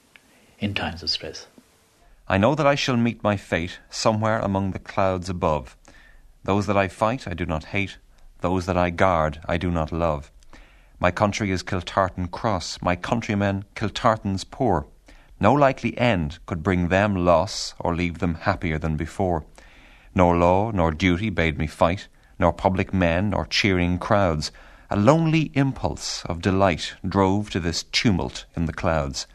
in 0.60 0.74
times 0.74 1.02
of 1.02 1.10
stress. 1.10 1.48
I 2.28 2.38
know 2.38 2.56
that 2.56 2.68
I 2.68 2.76
shall 2.76 2.98
meet 2.98 3.24
my 3.24 3.38
fate 3.38 3.80
somewhere 3.90 4.40
among 4.40 4.72
the 4.72 4.80
clouds 4.80 5.30
above. 5.30 5.78
Those 6.44 6.68
that 6.68 6.78
I 6.78 6.90
fight 6.90 7.28
I 7.28 7.34
do 7.34 7.46
not 7.46 7.66
hate, 7.66 7.98
those 8.42 8.66
that 8.66 8.78
I 8.78 8.90
guard 8.90 9.40
I 9.48 9.58
do 9.58 9.72
not 9.72 9.92
love. 9.94 10.30
My 11.00 11.12
country 11.12 11.52
is 11.52 11.64
Kiltartan 11.64 12.32
cross, 12.32 12.82
my 12.82 12.96
countrymen 12.96 13.64
Kiltartans 13.76 14.44
poor. 14.50 14.88
No 15.40 15.54
likely 15.54 15.98
end 15.98 16.40
could 16.46 16.64
bring 16.64 16.88
them 16.88 17.16
loss 17.26 17.74
or 17.80 17.94
leave 17.96 18.20
them 18.20 18.36
happier 18.36 18.78
than 18.78 18.96
before. 18.96 19.46
Nor 20.14 20.38
law 20.38 20.72
nor 20.72 20.92
duty 20.92 21.30
bade 21.30 21.58
me 21.58 21.68
fight, 21.68 22.08
nor 22.40 22.54
public 22.54 22.94
men 22.94 23.32
nor 23.32 23.46
cheering 23.46 24.00
crowds. 24.00 24.52
A 24.90 24.96
lonely 24.96 25.52
impulse 25.54 26.24
of 26.26 26.42
delight 26.42 26.94
drove 27.08 27.50
to 27.50 27.60
this 27.60 27.84
tumult 27.84 28.46
in 28.56 28.66
the 28.66 28.74
clouds. 28.74 29.28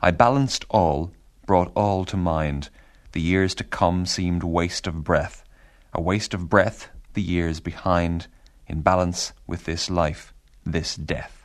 I 0.00 0.10
balanced 0.10 0.64
all, 0.70 1.12
brought 1.46 1.70
all 1.74 2.04
to 2.06 2.16
mind. 2.16 2.70
The 3.12 3.20
years 3.20 3.54
to 3.56 3.64
come 3.64 4.06
seemed 4.06 4.42
waste 4.42 4.86
of 4.86 5.04
breath, 5.04 5.44
a 5.92 6.00
waste 6.00 6.32
of 6.34 6.48
breath 6.48 6.88
the 7.14 7.22
years 7.22 7.60
behind, 7.60 8.26
in 8.66 8.80
balance 8.80 9.32
with 9.46 9.64
this 9.64 9.90
life, 9.90 10.32
this 10.64 10.96
death. 10.96 11.41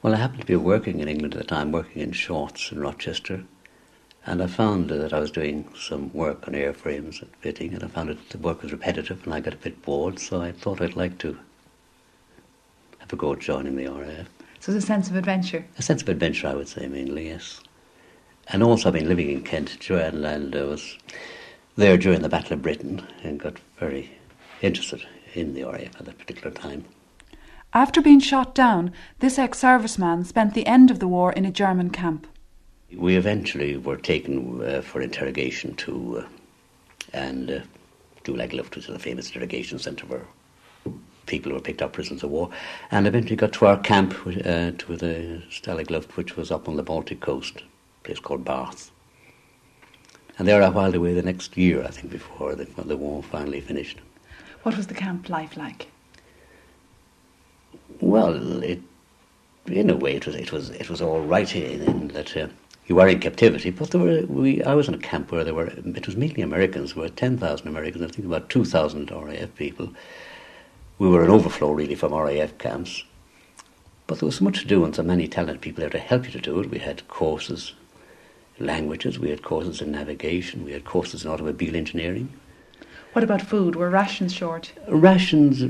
Well, 0.00 0.14
I 0.14 0.18
happened 0.18 0.42
to 0.42 0.46
be 0.46 0.54
working 0.54 1.00
in 1.00 1.08
England 1.08 1.34
at 1.34 1.40
the 1.40 1.46
time, 1.46 1.72
working 1.72 2.02
in 2.02 2.12
Shorts 2.12 2.70
in 2.70 2.78
Rochester, 2.78 3.42
and 4.24 4.40
I 4.40 4.46
found 4.46 4.90
that 4.90 5.12
I 5.12 5.18
was 5.18 5.32
doing 5.32 5.68
some 5.76 6.12
work 6.12 6.46
on 6.46 6.54
airframes 6.54 7.20
and 7.20 7.30
fitting, 7.40 7.74
and 7.74 7.82
I 7.82 7.88
found 7.88 8.10
that 8.10 8.28
the 8.28 8.38
work 8.38 8.62
was 8.62 8.70
repetitive, 8.70 9.24
and 9.24 9.34
I 9.34 9.40
got 9.40 9.54
a 9.54 9.56
bit 9.56 9.82
bored, 9.82 10.20
so 10.20 10.40
I 10.40 10.52
thought 10.52 10.80
I'd 10.80 10.94
like 10.94 11.18
to 11.18 11.36
have 12.98 13.12
a 13.12 13.16
go 13.16 13.32
at 13.32 13.40
joining 13.40 13.74
the 13.74 13.88
RAF. 13.88 14.28
So 14.60 14.70
there's 14.70 14.84
a 14.84 14.86
sense 14.86 15.10
of 15.10 15.16
adventure. 15.16 15.64
A 15.78 15.82
sense 15.82 16.02
of 16.02 16.08
adventure, 16.08 16.46
I 16.46 16.54
would 16.54 16.68
say, 16.68 16.86
mainly, 16.86 17.26
yes. 17.26 17.60
And 18.46 18.62
also, 18.62 18.88
I've 18.88 18.94
been 18.94 19.08
living 19.08 19.30
in 19.30 19.42
Kent, 19.42 19.80
Joanne, 19.80 20.24
and 20.24 20.54
I 20.54 20.62
was 20.62 20.96
there 21.74 21.96
during 21.96 22.22
the 22.22 22.28
Battle 22.28 22.52
of 22.52 22.62
Britain 22.62 23.04
and 23.24 23.40
got 23.40 23.56
very 23.80 24.12
interested 24.62 25.04
in 25.34 25.54
the 25.54 25.64
RAF 25.64 25.96
at 25.98 26.04
that 26.04 26.18
particular 26.18 26.52
time. 26.52 26.84
After 27.74 28.00
being 28.00 28.20
shot 28.20 28.54
down, 28.54 28.92
this 29.18 29.38
ex 29.38 29.60
serviceman 29.60 30.24
spent 30.24 30.54
the 30.54 30.66
end 30.66 30.90
of 30.90 31.00
the 31.00 31.08
war 31.08 31.32
in 31.32 31.44
a 31.44 31.50
German 31.50 31.90
camp. 31.90 32.26
We 32.96 33.16
eventually 33.16 33.76
were 33.76 33.98
taken 33.98 34.62
uh, 34.62 34.80
for 34.80 35.02
interrogation 35.02 35.74
to 35.76 36.24
uh, 36.24 36.26
and 37.12 37.50
uh, 37.50 37.60
to 38.24 38.34
Luft, 38.34 38.74
which 38.74 38.88
is 38.88 38.94
a 38.94 38.98
famous 38.98 39.28
interrogation 39.28 39.78
centre 39.78 40.06
where 40.06 40.24
people 41.26 41.52
were 41.52 41.60
picked 41.60 41.82
up 41.82 41.92
prisoners 41.92 42.22
of 42.22 42.30
war, 42.30 42.48
and 42.90 43.06
eventually 43.06 43.36
got 43.36 43.52
to 43.52 43.66
our 43.66 43.78
camp 43.78 44.14
uh, 44.26 44.72
to 44.78 44.96
the 44.96 45.42
Stalag 45.50 45.90
Luft, 45.90 46.16
which 46.16 46.36
was 46.36 46.50
up 46.50 46.68
on 46.68 46.76
the 46.76 46.82
Baltic 46.82 47.20
coast, 47.20 47.60
a 47.60 48.04
place 48.04 48.18
called 48.18 48.44
Barth. 48.44 48.90
And 50.38 50.48
there 50.48 50.62
I 50.62 50.68
whiled 50.70 50.94
away 50.94 51.12
the 51.12 51.22
next 51.22 51.56
year, 51.56 51.84
I 51.84 51.88
think, 51.88 52.10
before 52.10 52.54
the, 52.54 52.66
the 52.82 52.96
war 52.96 53.22
finally 53.22 53.60
finished. 53.60 54.00
What 54.62 54.76
was 54.76 54.86
the 54.86 54.94
camp 54.94 55.28
life 55.28 55.56
like? 55.56 55.88
Well, 58.00 58.62
it, 58.62 58.80
in 59.66 59.90
a 59.90 59.96
way, 59.96 60.14
it 60.14 60.26
was 60.26 60.34
it 60.34 60.52
was 60.52 60.70
it 60.70 60.88
was 60.88 61.02
all 61.02 61.20
right 61.20 61.54
in, 61.54 61.82
in 61.82 62.08
that 62.08 62.36
uh, 62.36 62.48
you 62.86 62.94
were 62.94 63.08
in 63.08 63.20
captivity, 63.20 63.70
but 63.70 63.90
there 63.90 64.00
were 64.00 64.22
we. 64.26 64.62
I 64.62 64.74
was 64.74 64.88
in 64.88 64.94
a 64.94 64.98
camp 64.98 65.32
where 65.32 65.44
there 65.44 65.54
were 65.54 65.66
it 65.66 66.06
was 66.06 66.16
mainly 66.16 66.42
Americans. 66.42 66.94
There 66.94 67.02
were 67.02 67.08
ten 67.08 67.36
thousand 67.38 67.68
Americans. 67.68 68.04
I 68.04 68.08
think 68.08 68.26
about 68.26 68.48
two 68.48 68.64
thousand 68.64 69.10
RAF 69.10 69.54
people. 69.56 69.92
We 70.98 71.08
were 71.08 71.24
an 71.24 71.30
overflow 71.30 71.72
really 71.72 71.94
from 71.94 72.14
RAF 72.14 72.56
camps, 72.58 73.04
but 74.06 74.18
there 74.18 74.26
was 74.26 74.36
so 74.36 74.44
much 74.44 74.60
to 74.60 74.66
do 74.66 74.84
and 74.84 74.94
so 74.94 75.02
many 75.02 75.28
talented 75.28 75.60
people 75.60 75.80
there 75.80 75.90
to 75.90 75.98
help 75.98 76.24
you 76.24 76.32
to 76.32 76.40
do 76.40 76.60
it. 76.60 76.70
We 76.70 76.78
had 76.78 77.06
courses, 77.08 77.74
languages. 78.58 79.18
We 79.18 79.30
had 79.30 79.42
courses 79.42 79.80
in 79.80 79.92
navigation. 79.92 80.64
We 80.64 80.72
had 80.72 80.84
courses 80.84 81.24
in 81.24 81.30
automobile 81.30 81.76
engineering. 81.76 82.32
What 83.12 83.24
about 83.24 83.42
food? 83.42 83.74
Were 83.74 83.90
rations 83.90 84.32
short? 84.32 84.72
Rations 84.86 85.62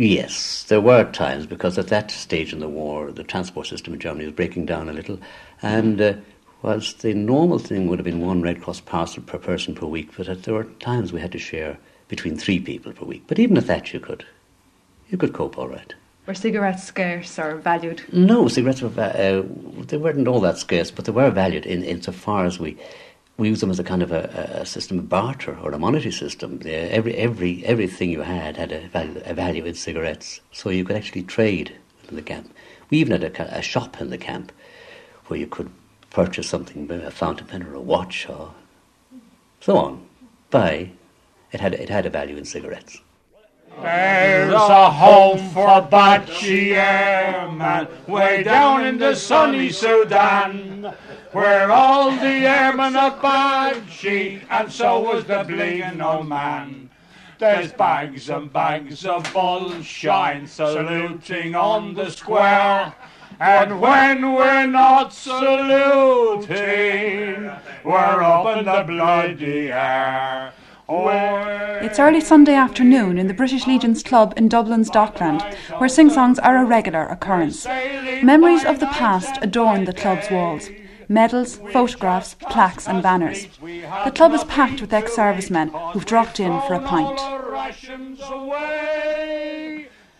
Yes, 0.00 0.62
there 0.62 0.80
were 0.80 1.04
times 1.04 1.44
because 1.44 1.76
at 1.76 1.88
that 1.88 2.10
stage 2.10 2.54
in 2.54 2.60
the 2.60 2.70
war, 2.70 3.12
the 3.12 3.22
transport 3.22 3.66
system 3.66 3.92
in 3.92 4.00
Germany 4.00 4.24
was 4.24 4.34
breaking 4.34 4.64
down 4.64 4.88
a 4.88 4.94
little, 4.94 5.20
and 5.60 6.00
uh, 6.00 6.14
whilst 6.62 7.02
the 7.02 7.12
normal 7.12 7.58
thing 7.58 7.86
would 7.86 7.98
have 7.98 8.06
been 8.06 8.26
one 8.26 8.40
Red 8.40 8.62
Cross 8.62 8.80
parcel 8.80 9.22
per 9.22 9.36
person 9.36 9.74
per 9.74 9.84
week, 9.84 10.08
but 10.16 10.42
there 10.44 10.54
were 10.54 10.64
times 10.64 11.12
we 11.12 11.20
had 11.20 11.32
to 11.32 11.38
share 11.38 11.76
between 12.08 12.38
three 12.38 12.58
people 12.58 12.94
per 12.94 13.04
week. 13.04 13.24
But 13.26 13.38
even 13.38 13.58
at 13.58 13.66
that, 13.66 13.92
you 13.92 14.00
could, 14.00 14.24
you 15.10 15.18
could 15.18 15.34
cope 15.34 15.58
all 15.58 15.68
right. 15.68 15.92
Were 16.26 16.32
cigarettes 16.32 16.84
scarce 16.84 17.38
or 17.38 17.56
valued? 17.56 18.02
No, 18.10 18.48
cigarettes 18.48 18.80
were 18.80 18.88
uh, 18.98 19.42
they 19.84 19.98
weren't 19.98 20.28
all 20.28 20.40
that 20.40 20.56
scarce, 20.56 20.90
but 20.90 21.04
they 21.04 21.12
were 21.12 21.30
valued 21.30 21.66
in 21.66 21.84
insofar 21.84 22.46
as 22.46 22.58
we 22.58 22.78
we 23.40 23.48
use 23.48 23.60
them 23.60 23.70
as 23.70 23.78
a 23.78 23.84
kind 23.84 24.02
of 24.02 24.12
a, 24.12 24.60
a 24.60 24.66
system 24.66 24.98
of 24.98 25.08
barter 25.08 25.58
or 25.62 25.72
a 25.72 25.78
monetary 25.78 26.12
system. 26.12 26.60
every 26.66 27.16
every 27.16 27.64
everything 27.64 28.10
you 28.10 28.20
had 28.20 28.58
had 28.58 28.70
a 28.70 28.86
value, 28.88 29.22
a 29.24 29.32
value 29.32 29.64
in 29.64 29.74
cigarettes, 29.74 30.42
so 30.52 30.68
you 30.68 30.84
could 30.84 30.94
actually 30.94 31.22
trade 31.22 31.74
in 32.08 32.16
the 32.16 32.22
camp. 32.22 32.54
We 32.90 32.98
even 32.98 33.12
had 33.18 33.24
a, 33.24 33.58
a 33.58 33.62
shop 33.62 33.98
in 33.98 34.10
the 34.10 34.18
camp 34.18 34.52
where 35.26 35.40
you 35.40 35.46
could 35.46 35.70
purchase 36.10 36.50
something, 36.50 36.90
a 36.90 37.10
fountain 37.10 37.46
pen 37.46 37.62
or 37.62 37.74
a 37.74 37.80
watch 37.80 38.28
or 38.28 38.52
so 39.60 39.78
on. 39.78 40.06
Buy 40.50 40.90
it 41.50 41.60
had 41.60 41.72
it 41.72 41.88
had 41.88 42.04
a 42.04 42.10
value 42.10 42.36
in 42.36 42.44
cigarettes. 42.44 43.00
There's 43.78 44.52
a 44.52 44.90
home 44.90 45.48
for 45.50 45.80
Bachi 45.80 46.74
airmen 46.74 47.88
way 48.06 48.42
down 48.42 48.84
in 48.84 48.98
the 48.98 49.14
sunny 49.14 49.70
Sudan 49.70 50.92
where 51.32 51.70
all 51.70 52.10
the 52.10 52.46
airmen 52.46 52.96
are 52.96 53.16
Bachi, 53.16 54.42
and 54.50 54.70
so 54.70 55.00
was 55.00 55.24
the 55.24 55.44
bleeding 55.44 56.00
old 56.00 56.28
man. 56.28 56.90
There's 57.38 57.72
bags 57.72 58.28
and 58.28 58.52
bags 58.52 59.06
of 59.06 59.32
bullshine 59.32 60.46
saluting 60.46 61.54
on 61.54 61.94
the 61.94 62.10
square. 62.10 62.92
And 63.38 63.80
when 63.80 64.34
we're 64.34 64.66
not 64.66 65.14
saluting, 65.14 66.50
we're 67.82 68.22
up 68.22 68.58
in 68.58 68.66
the 68.66 68.84
bloody 68.86 69.72
air. 69.72 70.52
It's 70.92 72.00
early 72.00 72.20
Sunday 72.20 72.54
afternoon 72.54 73.16
in 73.16 73.28
the 73.28 73.34
British 73.34 73.64
Legion's 73.68 74.02
Club 74.02 74.34
in 74.36 74.48
Dublin's 74.48 74.90
Dockland, 74.90 75.40
where 75.78 75.88
sing 75.88 76.10
songs 76.10 76.40
are 76.40 76.56
a 76.56 76.64
regular 76.64 77.06
occurrence. 77.06 77.64
Memories 78.24 78.64
of 78.64 78.80
the 78.80 78.86
past 78.86 79.38
adorn 79.40 79.84
the 79.84 79.92
club's 79.92 80.28
walls 80.32 80.68
medals, 81.08 81.60
photographs, 81.72 82.34
plaques, 82.40 82.88
and 82.88 83.04
banners. 83.04 83.46
The 83.60 84.12
club 84.12 84.32
is 84.34 84.42
packed 84.44 84.80
with 84.80 84.92
ex 84.92 85.14
servicemen 85.14 85.68
who've 85.92 86.06
dropped 86.06 86.40
in 86.40 86.60
for 86.62 86.74
a 86.74 86.80
pint. 86.80 87.20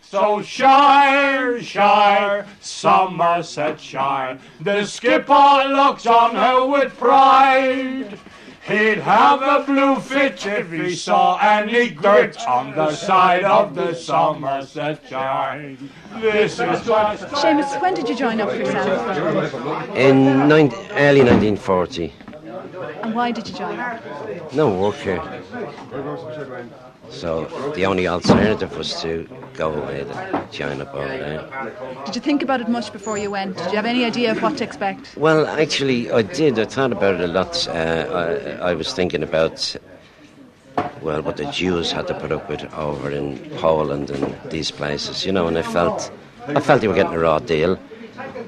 So 0.02 0.42
Shire, 0.42 1.60
Shire, 1.60 2.46
Somersetshire, 2.60 4.38
the 4.60 4.84
skipper 4.84 5.64
looks 5.68 6.06
on 6.06 6.36
her 6.36 6.64
with 6.64 6.96
pride. 6.96 8.18
He'd 8.62 8.98
have 8.98 9.42
a 9.42 9.64
blue 9.64 9.96
fit 9.96 10.44
if 10.46 10.70
he 10.70 10.94
saw 10.94 11.38
any 11.38 11.90
grit 11.90 12.36
on 12.46 12.74
the 12.74 12.92
side 12.92 13.42
of 13.44 13.74
the 13.74 13.94
Somersetshire. 13.94 15.76
This 16.20 16.52
is 16.52 16.58
what 16.58 17.18
Seamus, 17.18 17.80
when 17.80 17.94
did 17.94 18.08
you 18.08 18.14
join 18.14 18.40
up 18.40 18.50
for 18.50 18.56
yourself? 18.56 19.96
In 19.96 20.46
nine, 20.46 20.72
early 20.92 21.22
1940. 21.22 22.12
And 23.02 23.14
why 23.14 23.32
did 23.32 23.48
you 23.48 23.54
join 23.54 23.80
up? 23.80 24.52
No 24.52 24.68
work 24.78 24.96
here. 24.96 25.22
So 27.10 27.46
the 27.74 27.86
only 27.86 28.06
alternative 28.06 28.76
was 28.76 29.00
to 29.02 29.28
go 29.54 29.72
away 29.72 30.04
to 30.04 30.46
join 30.50 30.80
up 30.80 30.94
over 30.94 31.06
there. 31.06 31.44
Did 32.06 32.14
you 32.14 32.20
think 32.20 32.42
about 32.42 32.60
it 32.60 32.68
much 32.68 32.92
before 32.92 33.18
you 33.18 33.30
went? 33.30 33.56
Did 33.56 33.66
you 33.66 33.76
have 33.76 33.86
any 33.86 34.04
idea 34.04 34.30
of 34.30 34.42
what 34.42 34.56
to 34.58 34.64
expect? 34.64 35.16
Well, 35.16 35.46
actually, 35.46 36.10
I 36.10 36.22
did. 36.22 36.58
I 36.58 36.64
thought 36.64 36.92
about 36.92 37.16
it 37.16 37.20
a 37.20 37.26
lot. 37.26 37.68
Uh, 37.68 38.58
I, 38.62 38.70
I 38.70 38.74
was 38.74 38.92
thinking 38.94 39.22
about, 39.22 39.76
well, 41.02 41.20
what 41.22 41.36
the 41.36 41.46
Jews 41.46 41.92
had 41.92 42.06
to 42.06 42.14
put 42.14 42.32
up 42.32 42.48
with 42.48 42.64
over 42.74 43.10
in 43.10 43.38
Poland 43.56 44.10
and 44.10 44.34
these 44.50 44.70
places, 44.70 45.26
you 45.26 45.32
know, 45.32 45.46
and 45.46 45.58
I 45.58 45.62
felt, 45.62 46.10
I 46.46 46.60
felt 46.60 46.80
they 46.80 46.88
were 46.88 46.94
getting 46.94 47.14
a 47.14 47.18
raw 47.18 47.38
deal. 47.38 47.78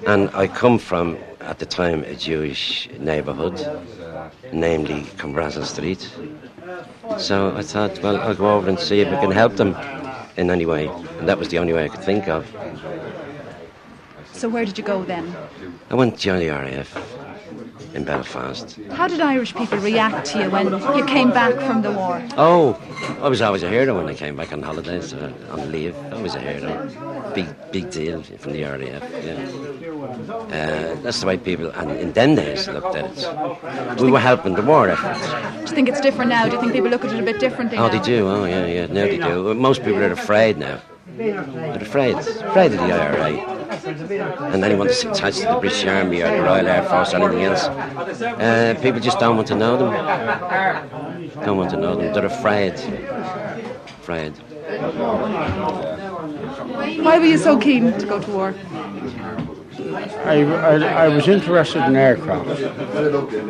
And 0.06 0.30
I 0.34 0.46
come 0.46 0.78
from, 0.78 1.18
at 1.40 1.58
the 1.58 1.66
time, 1.66 2.04
a 2.04 2.14
Jewish 2.14 2.88
neighbourhood, 2.98 3.60
namely 4.52 5.02
Clanbrassil 5.18 5.64
Street. 5.64 6.10
So 7.18 7.54
I 7.56 7.62
thought, 7.62 8.02
well, 8.02 8.16
I'll 8.20 8.34
go 8.34 8.56
over 8.56 8.68
and 8.68 8.78
see 8.78 9.00
if 9.00 9.10
we 9.10 9.16
can 9.16 9.30
help 9.30 9.56
them 9.56 9.76
in 10.36 10.50
any 10.50 10.66
way. 10.66 10.88
And 11.18 11.28
that 11.28 11.38
was 11.38 11.48
the 11.48 11.58
only 11.58 11.72
way 11.72 11.84
I 11.84 11.88
could 11.88 12.04
think 12.04 12.28
of. 12.28 12.46
So 14.32 14.48
where 14.48 14.64
did 14.64 14.76
you 14.76 14.84
go 14.84 15.04
then? 15.04 15.34
I 15.90 15.94
went 15.94 16.16
to 16.16 16.20
join 16.20 16.40
the 16.40 16.48
RAF 16.48 16.96
in 17.94 18.04
Belfast. 18.04 18.78
How 18.90 19.06
did 19.06 19.20
Irish 19.20 19.54
people 19.54 19.78
react 19.78 20.26
to 20.28 20.42
you 20.42 20.50
when 20.50 20.72
you 20.96 21.04
came 21.06 21.30
back 21.30 21.54
from 21.66 21.82
the 21.82 21.92
war? 21.92 22.22
Oh, 22.36 22.80
I 23.20 23.28
was 23.28 23.40
always 23.40 23.62
a 23.62 23.68
hero 23.68 23.96
when 23.96 24.08
I 24.08 24.14
came 24.14 24.36
back 24.36 24.52
on 24.52 24.62
holidays, 24.62 25.12
uh, 25.12 25.32
on 25.50 25.70
leave. 25.70 25.96
Always 26.12 26.34
a 26.34 26.40
hero. 26.40 27.32
Big, 27.34 27.46
big 27.70 27.90
deal 27.90 28.22
from 28.22 28.52
the 28.52 28.64
RAF, 28.64 29.24
yeah. 29.24 29.91
Uh, 30.12 30.94
that's 31.02 31.20
the 31.20 31.26
way 31.26 31.36
people, 31.36 31.70
and 31.70 31.90
in 31.92 32.12
them 32.12 32.34
days, 32.34 32.68
looked 32.68 32.94
at 32.96 33.04
it. 33.16 34.00
We 34.00 34.10
were 34.10 34.20
helping 34.20 34.54
the 34.54 34.62
war 34.62 34.88
effort. 34.88 35.16
Do 35.54 35.60
you 35.60 35.66
think 35.74 35.88
it's 35.88 36.00
different 36.00 36.28
now? 36.30 36.46
Do 36.46 36.52
you 36.54 36.60
think 36.60 36.72
people 36.72 36.90
look 36.90 37.04
at 37.04 37.12
it 37.12 37.20
a 37.20 37.22
bit 37.22 37.40
differently 37.40 37.78
Oh, 37.78 37.86
now? 37.86 37.92
they 37.92 38.00
do. 38.00 38.28
Oh, 38.28 38.44
yeah, 38.44 38.66
yeah. 38.66 38.86
Now 38.86 39.04
they 39.04 39.18
do. 39.18 39.54
Most 39.54 39.82
people 39.82 40.02
are 40.02 40.12
afraid 40.12 40.58
now. 40.58 40.80
They're 41.16 41.76
afraid. 41.82 42.16
Afraid 42.16 42.72
of 42.72 42.78
the 42.78 42.92
IRA. 42.92 43.32
And 44.52 44.64
anyone 44.64 44.86
that's 44.86 45.02
attached 45.04 45.40
to 45.40 45.46
the 45.46 45.58
British 45.60 45.84
Army 45.86 46.22
or 46.22 46.30
the 46.30 46.42
Royal 46.42 46.66
Air 46.66 46.82
Force 46.84 47.12
or 47.14 47.18
anything 47.18 47.44
else. 47.44 47.64
Uh, 47.64 48.74
people 48.82 49.00
just 49.00 49.18
don't 49.18 49.36
want 49.36 49.48
to 49.48 49.54
know 49.54 49.76
them. 49.76 49.92
Don't 51.44 51.56
want 51.56 51.70
to 51.70 51.76
know 51.76 51.96
them. 51.96 52.12
They're 52.12 52.26
afraid. 52.26 52.74
Afraid. 54.00 54.32
Why 57.02 57.18
were 57.18 57.24
you 57.26 57.38
so 57.38 57.58
keen 57.58 57.92
to 57.98 58.06
go 58.06 58.20
to 58.20 58.30
war? 58.30 58.54
I, 59.78 60.42
I, 60.42 61.04
I 61.04 61.08
was 61.08 61.28
interested 61.28 61.84
in 61.86 61.96
aircraft. 61.96 62.48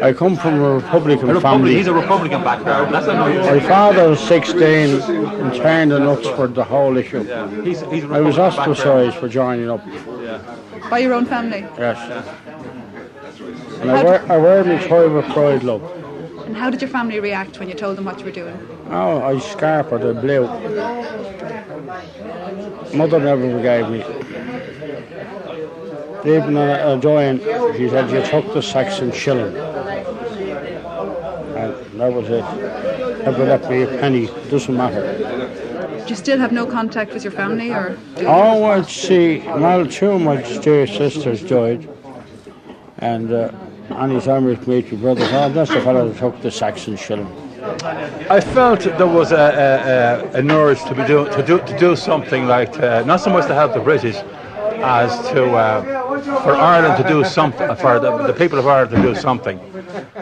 I 0.02 0.12
come 0.12 0.36
from 0.36 0.60
a 0.60 0.74
Republican 0.74 1.30
A 1.30 1.34
Republic, 1.34 1.42
family. 1.42 1.74
he's 1.74 1.88
a 1.88 1.92
Republican 1.94 2.44
background. 2.44 2.94
That's 2.94 3.06
My 3.06 3.60
father 3.60 4.08
was 4.10 4.20
16 4.20 4.60
and 4.62 5.54
turned 5.54 5.90
the 5.90 5.98
nuts 5.98 6.28
for 6.28 6.46
the 6.46 6.62
whole 6.64 6.96
issue. 6.96 7.24
He's, 7.62 7.80
he's 7.82 8.04
a 8.04 8.08
I 8.08 8.20
was 8.20 8.36
Republican 8.36 8.72
ostracised 8.72 9.16
for 9.16 9.28
joining 9.28 9.68
up. 9.68 9.84
By 10.90 10.98
your 11.00 11.14
own 11.14 11.26
family? 11.26 11.60
Yes. 11.78 11.98
And 13.80 13.90
I 13.90 14.04
wear, 14.04 14.32
I 14.32 14.36
wear 14.36 14.64
my 14.64 14.78
tie 14.86 15.06
with 15.06 15.24
pride, 15.26 15.64
love. 15.64 15.82
And 16.46 16.56
how 16.56 16.70
did 16.70 16.80
your 16.80 16.90
family 16.90 17.18
react 17.18 17.58
when 17.58 17.68
you 17.68 17.74
told 17.74 17.96
them 17.96 18.04
what 18.04 18.18
you 18.20 18.24
were 18.26 18.30
doing? 18.30 18.56
Oh, 18.90 19.22
I 19.22 19.38
scarp 19.38 19.90
her, 19.90 19.98
the 19.98 20.14
blue. 20.14 20.46
Mother 22.96 23.18
never 23.18 23.60
gave 23.62 23.88
me. 23.88 24.04
Even 26.24 26.56
a, 26.56 26.94
a 26.94 26.98
joint, 27.00 27.42
she 27.76 27.88
said, 27.88 28.10
you 28.10 28.22
took 28.24 28.52
the 28.54 28.62
Saxon 28.62 29.10
shilling. 29.12 29.56
And 31.56 32.00
that 32.00 32.12
was 32.12 32.28
it. 32.28 32.44
Never 33.24 33.44
left 33.44 33.68
me 33.68 33.82
a 33.82 33.86
penny, 33.86 34.26
doesn't 34.50 34.76
matter. 34.76 35.02
Do 35.98 36.08
you 36.08 36.16
still 36.16 36.38
have 36.38 36.52
no 36.52 36.66
contact 36.66 37.12
with 37.12 37.24
your 37.24 37.32
family, 37.32 37.70
or? 37.70 37.96
Oh, 38.18 38.64
I'd 38.64 38.86
see, 38.86 39.38
well, 39.38 39.86
two 39.86 40.10
of 40.12 40.22
my 40.22 40.42
dear 40.60 40.86
sisters 40.86 41.42
died. 41.42 41.88
And 42.98 43.32
uh, 43.32 43.52
anytime 43.90 44.44
we'd 44.44 44.66
meet 44.66 44.88
your 44.88 45.00
brothers, 45.00 45.28
oh, 45.32 45.48
that's 45.50 45.70
the 45.70 45.80
fellow 45.80 46.08
that 46.08 46.18
took 46.18 46.40
the 46.40 46.50
Saxon 46.50 46.96
shilling. 46.96 47.30
I 48.28 48.40
felt 48.40 48.80
there 48.80 49.06
was 49.06 49.30
a, 49.30 49.36
a, 49.36 50.36
a, 50.36 50.38
an 50.40 50.50
urge 50.50 50.82
to 50.84 50.94
be 50.94 51.04
do, 51.06 51.26
to 51.26 51.42
do 51.46 51.58
to 51.60 51.78
do 51.78 51.94
something 51.94 52.48
like 52.48 52.76
uh, 52.80 53.04
not 53.06 53.20
so 53.20 53.30
much 53.30 53.46
to 53.46 53.54
help 53.54 53.72
the 53.72 53.80
British 53.80 54.16
as 54.82 55.28
to 55.28 55.52
uh, 55.54 56.01
for 56.24 56.54
Ireland 56.54 57.02
to 57.02 57.08
do 57.08 57.24
something 57.24 57.74
for 57.76 57.98
the, 58.00 58.26
the 58.26 58.32
people 58.32 58.58
of 58.58 58.66
Ireland 58.66 58.90
to 58.96 59.02
do 59.02 59.14
something 59.14 59.58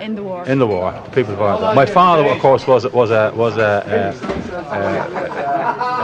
In 0.00 0.14
the 0.14 0.22
war. 0.22 0.44
in 0.46 0.58
the 0.58 0.66
war. 0.66 0.92
The 1.06 1.10
people 1.10 1.34
of 1.34 1.42
Ireland. 1.42 1.76
My 1.76 1.86
father, 1.86 2.24
of 2.28 2.38
course, 2.40 2.66
was 2.66 2.84
was 2.92 3.10
a 3.10 3.32
was 3.34 3.56
a, 3.56 3.82
a, 3.86 4.12
a 4.74 4.82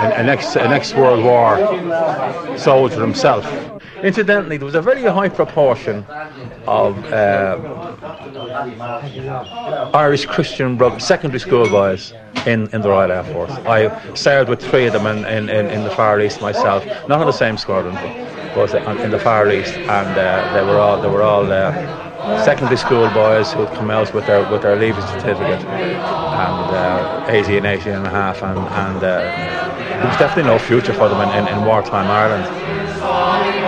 an, 0.04 0.12
an 0.12 0.28
ex 0.28 0.56
an 0.56 0.72
ex 0.72 0.94
World 0.94 1.22
War 1.24 1.56
soldier 2.58 3.00
himself. 3.00 3.44
Incidentally, 4.02 4.58
there 4.58 4.66
was 4.66 4.74
a 4.74 4.82
very 4.82 5.02
high 5.02 5.28
proportion 5.28 6.04
of 6.66 7.02
uh, 7.12 7.56
Irish 9.94 10.26
Christian 10.26 10.76
bro- 10.76 10.98
secondary 10.98 11.40
school 11.40 11.68
boys 11.68 12.12
in, 12.44 12.68
in 12.74 12.82
the 12.82 12.88
Royal 12.90 13.10
Air 13.10 13.24
Force. 13.24 13.52
I 13.66 13.90
served 14.14 14.50
with 14.50 14.60
three 14.60 14.86
of 14.86 14.92
them 14.92 15.06
in, 15.06 15.24
in, 15.24 15.48
in, 15.48 15.70
in 15.70 15.82
the 15.84 15.90
Far 15.90 16.20
East 16.20 16.40
myself, 16.42 16.84
not 17.08 17.20
on 17.20 17.26
the 17.26 17.32
same 17.32 17.56
squadron, 17.56 17.94
but, 17.94 18.35
on- 18.56 18.98
in 19.04 19.10
the 19.10 19.18
Far 19.18 19.50
East, 19.50 19.74
and 19.88 20.08
uh, 20.18 20.52
they 20.54 20.62
were 20.62 20.78
all 20.78 20.96
they 20.98 21.08
were 21.08 21.22
all 21.22 21.44
uh, 21.52 21.72
secondary 22.44 22.78
school 22.78 23.06
boys 23.10 23.52
who 23.52 23.60
had 23.66 23.74
come 23.76 23.90
out 23.90 24.12
with 24.14 24.26
their 24.26 24.42
with 24.50 24.62
their 24.62 24.76
leaving 24.76 25.02
certificate, 25.02 25.60
and 25.60 26.68
uh, 26.74 27.24
80 27.28 27.58
and 27.58 27.66
80 27.66 27.90
and 27.90 28.06
a 28.06 28.10
half, 28.10 28.42
and, 28.42 28.58
and 28.58 28.96
uh, 29.04 29.20
there 30.00 30.06
was 30.08 30.16
definitely 30.16 30.50
no 30.50 30.58
future 30.58 30.94
for 30.94 31.08
them 31.08 31.20
in, 31.20 31.30
in, 31.38 31.48
in 31.48 31.64
wartime 31.66 32.10
Ireland. 32.10 33.65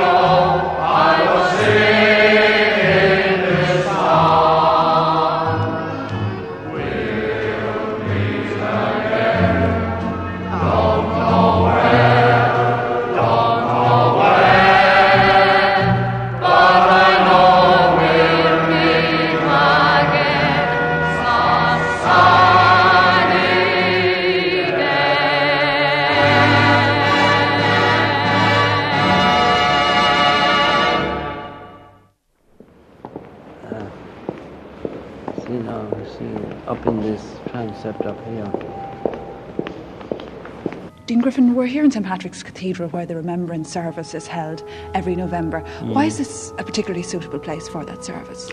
Griffin, 41.29 41.55
we're 41.55 41.67
here 41.67 41.85
in 41.85 41.91
St 41.91 42.07
Patrick's 42.07 42.43
Cathedral 42.43 42.88
where 42.88 43.05
the 43.05 43.14
Remembrance 43.14 43.71
Service 43.71 44.14
is 44.14 44.27
held 44.27 44.67
every 44.95 45.14
November. 45.14 45.61
Why 45.83 46.07
is 46.07 46.17
this 46.17 46.53
a 46.57 46.64
particularly 46.64 47.03
suitable 47.03 47.38
place 47.38 47.69
for 47.69 47.85
that 47.85 48.03
service? 48.03 48.51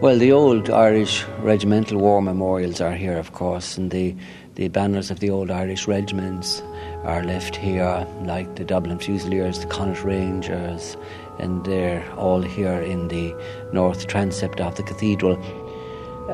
Well, 0.00 0.18
the 0.18 0.32
old 0.32 0.68
Irish 0.68 1.22
regimental 1.38 1.98
war 1.98 2.20
memorials 2.20 2.80
are 2.80 2.96
here, 2.96 3.16
of 3.16 3.34
course, 3.34 3.78
and 3.78 3.92
the, 3.92 4.16
the 4.56 4.66
banners 4.66 5.12
of 5.12 5.20
the 5.20 5.30
old 5.30 5.52
Irish 5.52 5.86
regiments 5.86 6.60
are 7.04 7.22
left 7.22 7.54
here, 7.54 8.04
like 8.24 8.56
the 8.56 8.64
Dublin 8.64 8.98
Fusiliers, 8.98 9.60
the 9.60 9.66
Connaught 9.66 10.02
Rangers, 10.02 10.96
and 11.38 11.64
they're 11.64 12.04
all 12.16 12.42
here 12.42 12.80
in 12.80 13.06
the 13.06 13.32
north 13.72 14.08
transept 14.08 14.60
of 14.60 14.74
the 14.74 14.82
cathedral. 14.82 15.40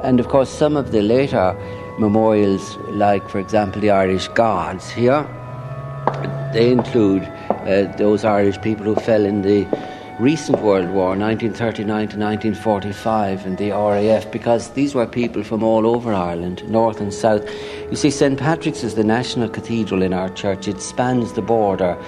And 0.02 0.18
of 0.18 0.28
course, 0.28 0.48
some 0.48 0.78
of 0.78 0.92
the 0.92 1.02
later 1.02 1.54
memorials, 1.98 2.78
like 2.88 3.28
for 3.28 3.38
example 3.38 3.82
the 3.82 3.90
Irish 3.90 4.28
Guards 4.28 4.88
here, 4.88 5.28
they 6.54 6.70
include 6.70 7.24
uh, 7.50 7.92
those 7.96 8.24
Irish 8.24 8.60
people 8.60 8.86
who 8.86 8.94
fell 8.94 9.24
in 9.24 9.42
the 9.42 9.66
recent 10.20 10.60
World 10.60 10.90
War, 10.90 11.16
1939 11.16 11.86
to 11.86 12.16
1945, 12.16 13.44
and 13.44 13.58
the 13.58 13.72
RAF, 13.72 14.30
because 14.30 14.70
these 14.70 14.94
were 14.94 15.06
people 15.06 15.42
from 15.42 15.64
all 15.64 15.84
over 15.84 16.14
Ireland, 16.14 16.66
north 16.70 17.00
and 17.00 17.12
south. 17.12 17.42
You 17.90 17.96
see, 17.96 18.10
St. 18.10 18.38
Patrick's 18.38 18.84
is 18.84 18.94
the 18.94 19.02
national 19.02 19.48
cathedral 19.48 20.02
in 20.02 20.12
our 20.12 20.30
church. 20.30 20.68
It 20.68 20.80
spans 20.80 21.32
the 21.32 21.42
border. 21.42 22.00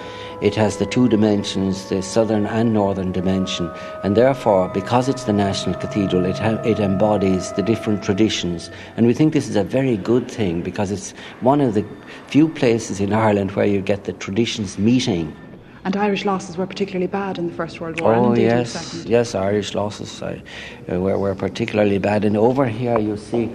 It 0.42 0.54
has 0.54 0.76
the 0.76 0.84
two 0.84 1.08
dimensions, 1.08 1.88
the 1.88 2.02
southern 2.02 2.44
and 2.44 2.74
northern 2.74 3.10
dimension, 3.10 3.72
and 4.04 4.14
therefore, 4.14 4.68
because 4.68 5.08
it's 5.08 5.24
the 5.24 5.32
national 5.32 5.76
cathedral, 5.76 6.26
it, 6.26 6.38
ha- 6.38 6.60
it 6.62 6.78
embodies 6.78 7.52
the 7.52 7.62
different 7.62 8.04
traditions. 8.04 8.70
And 8.98 9.06
we 9.06 9.14
think 9.14 9.32
this 9.32 9.48
is 9.48 9.56
a 9.56 9.64
very 9.64 9.96
good 9.96 10.30
thing 10.30 10.60
because 10.60 10.90
it's 10.90 11.12
one 11.40 11.62
of 11.62 11.72
the 11.72 11.86
few 12.26 12.48
places 12.48 13.00
in 13.00 13.14
Ireland 13.14 13.52
where 13.52 13.64
you 13.64 13.80
get 13.80 14.04
the 14.04 14.12
traditions 14.12 14.78
meeting. 14.78 15.34
And 15.84 15.96
Irish 15.96 16.26
losses 16.26 16.58
were 16.58 16.66
particularly 16.66 17.06
bad 17.06 17.38
in 17.38 17.46
the 17.46 17.54
First 17.54 17.80
World 17.80 18.00
War. 18.00 18.14
Oh 18.14 18.16
and 18.16 18.26
indeed 18.26 18.42
in 18.42 18.48
the 18.48 18.54
yes, 18.56 19.04
yes, 19.06 19.34
Irish 19.34 19.72
losses 19.72 20.20
uh, 20.20 20.38
were, 20.88 21.16
were 21.18 21.34
particularly 21.34 21.98
bad. 21.98 22.24
And 22.26 22.36
over 22.36 22.66
here, 22.66 22.98
you 22.98 23.16
see, 23.16 23.50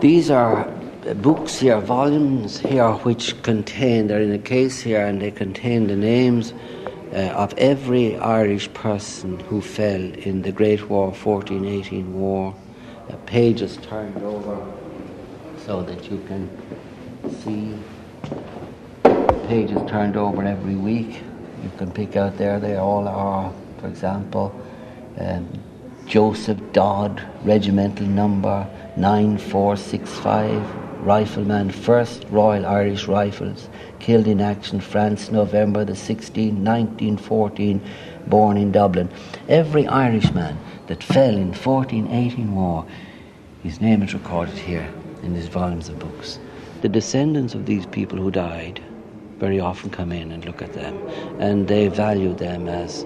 these 0.00 0.28
are 0.28 0.66
books 1.12 1.58
here, 1.58 1.80
volumes 1.80 2.58
here, 2.58 2.90
which 2.92 3.42
contain. 3.42 4.06
They're 4.06 4.22
in 4.22 4.32
a 4.32 4.38
case 4.38 4.80
here, 4.80 5.04
and 5.04 5.20
they 5.20 5.30
contain 5.30 5.86
the 5.86 5.96
names 5.96 6.54
uh, 7.12 7.16
of 7.36 7.52
every 7.58 8.16
Irish 8.16 8.72
person 8.72 9.38
who 9.40 9.60
fell 9.60 10.00
in 10.00 10.42
the 10.42 10.52
Great 10.52 10.88
War, 10.88 11.08
1418 11.08 12.18
War. 12.18 12.54
The 13.08 13.16
pages 13.18 13.76
turned 13.82 14.22
over 14.22 14.66
so 15.58 15.82
that 15.82 16.10
you 16.10 16.22
can 16.26 16.48
see 17.42 17.76
pages 19.46 19.78
turned 19.90 20.16
over 20.16 20.42
every 20.42 20.74
week. 20.74 21.20
You 21.62 21.70
can 21.76 21.90
pick 21.90 22.16
out 22.16 22.38
there, 22.38 22.58
they 22.58 22.76
all 22.76 23.06
are, 23.06 23.52
for 23.78 23.88
example, 23.88 24.54
um, 25.18 25.46
Joseph 26.06 26.58
Dodd, 26.72 27.22
regimental 27.44 28.06
number 28.06 28.66
9465, 28.96 30.83
rifleman, 31.04 31.70
1st 31.70 32.30
Royal 32.32 32.64
Irish 32.64 33.06
Rifles, 33.06 33.68
killed 34.00 34.26
in 34.26 34.40
action, 34.40 34.80
France, 34.80 35.30
November 35.30 35.84
the 35.84 35.92
16th, 35.92 36.56
1914, 36.56 37.80
born 38.26 38.56
in 38.56 38.72
Dublin. 38.72 39.10
Every 39.48 39.86
Irishman 39.86 40.58
that 40.86 41.02
fell 41.02 41.36
in 41.36 41.52
1418 41.52 42.54
war, 42.54 42.86
his 43.62 43.80
name 43.80 44.02
is 44.02 44.14
recorded 44.14 44.56
here 44.56 44.88
in 45.22 45.34
these 45.34 45.48
volumes 45.48 45.88
of 45.88 45.98
books. 45.98 46.38
The 46.80 46.88
descendants 46.88 47.54
of 47.54 47.66
these 47.66 47.86
people 47.86 48.18
who 48.18 48.30
died 48.30 48.82
very 49.38 49.60
often 49.60 49.90
come 49.90 50.12
in 50.12 50.32
and 50.32 50.44
look 50.44 50.62
at 50.62 50.72
them, 50.72 50.96
and 51.38 51.68
they 51.68 51.88
value 51.88 52.34
them 52.34 52.68
as, 52.68 53.04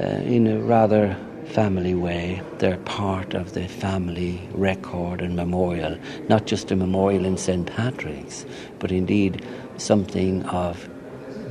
uh, 0.00 0.22
in 0.24 0.46
a 0.46 0.58
rather 0.60 1.16
family 1.46 1.94
way, 1.94 2.42
they're 2.58 2.78
part 2.78 3.34
of 3.34 3.52
the 3.52 3.68
family 3.68 4.48
record 4.52 5.20
and 5.20 5.36
memorial, 5.36 5.98
not 6.28 6.46
just 6.46 6.70
a 6.70 6.76
memorial 6.76 7.24
in 7.24 7.36
St. 7.36 7.66
Patrick's, 7.66 8.46
but 8.78 8.90
indeed 8.92 9.44
something 9.76 10.44
of 10.44 10.88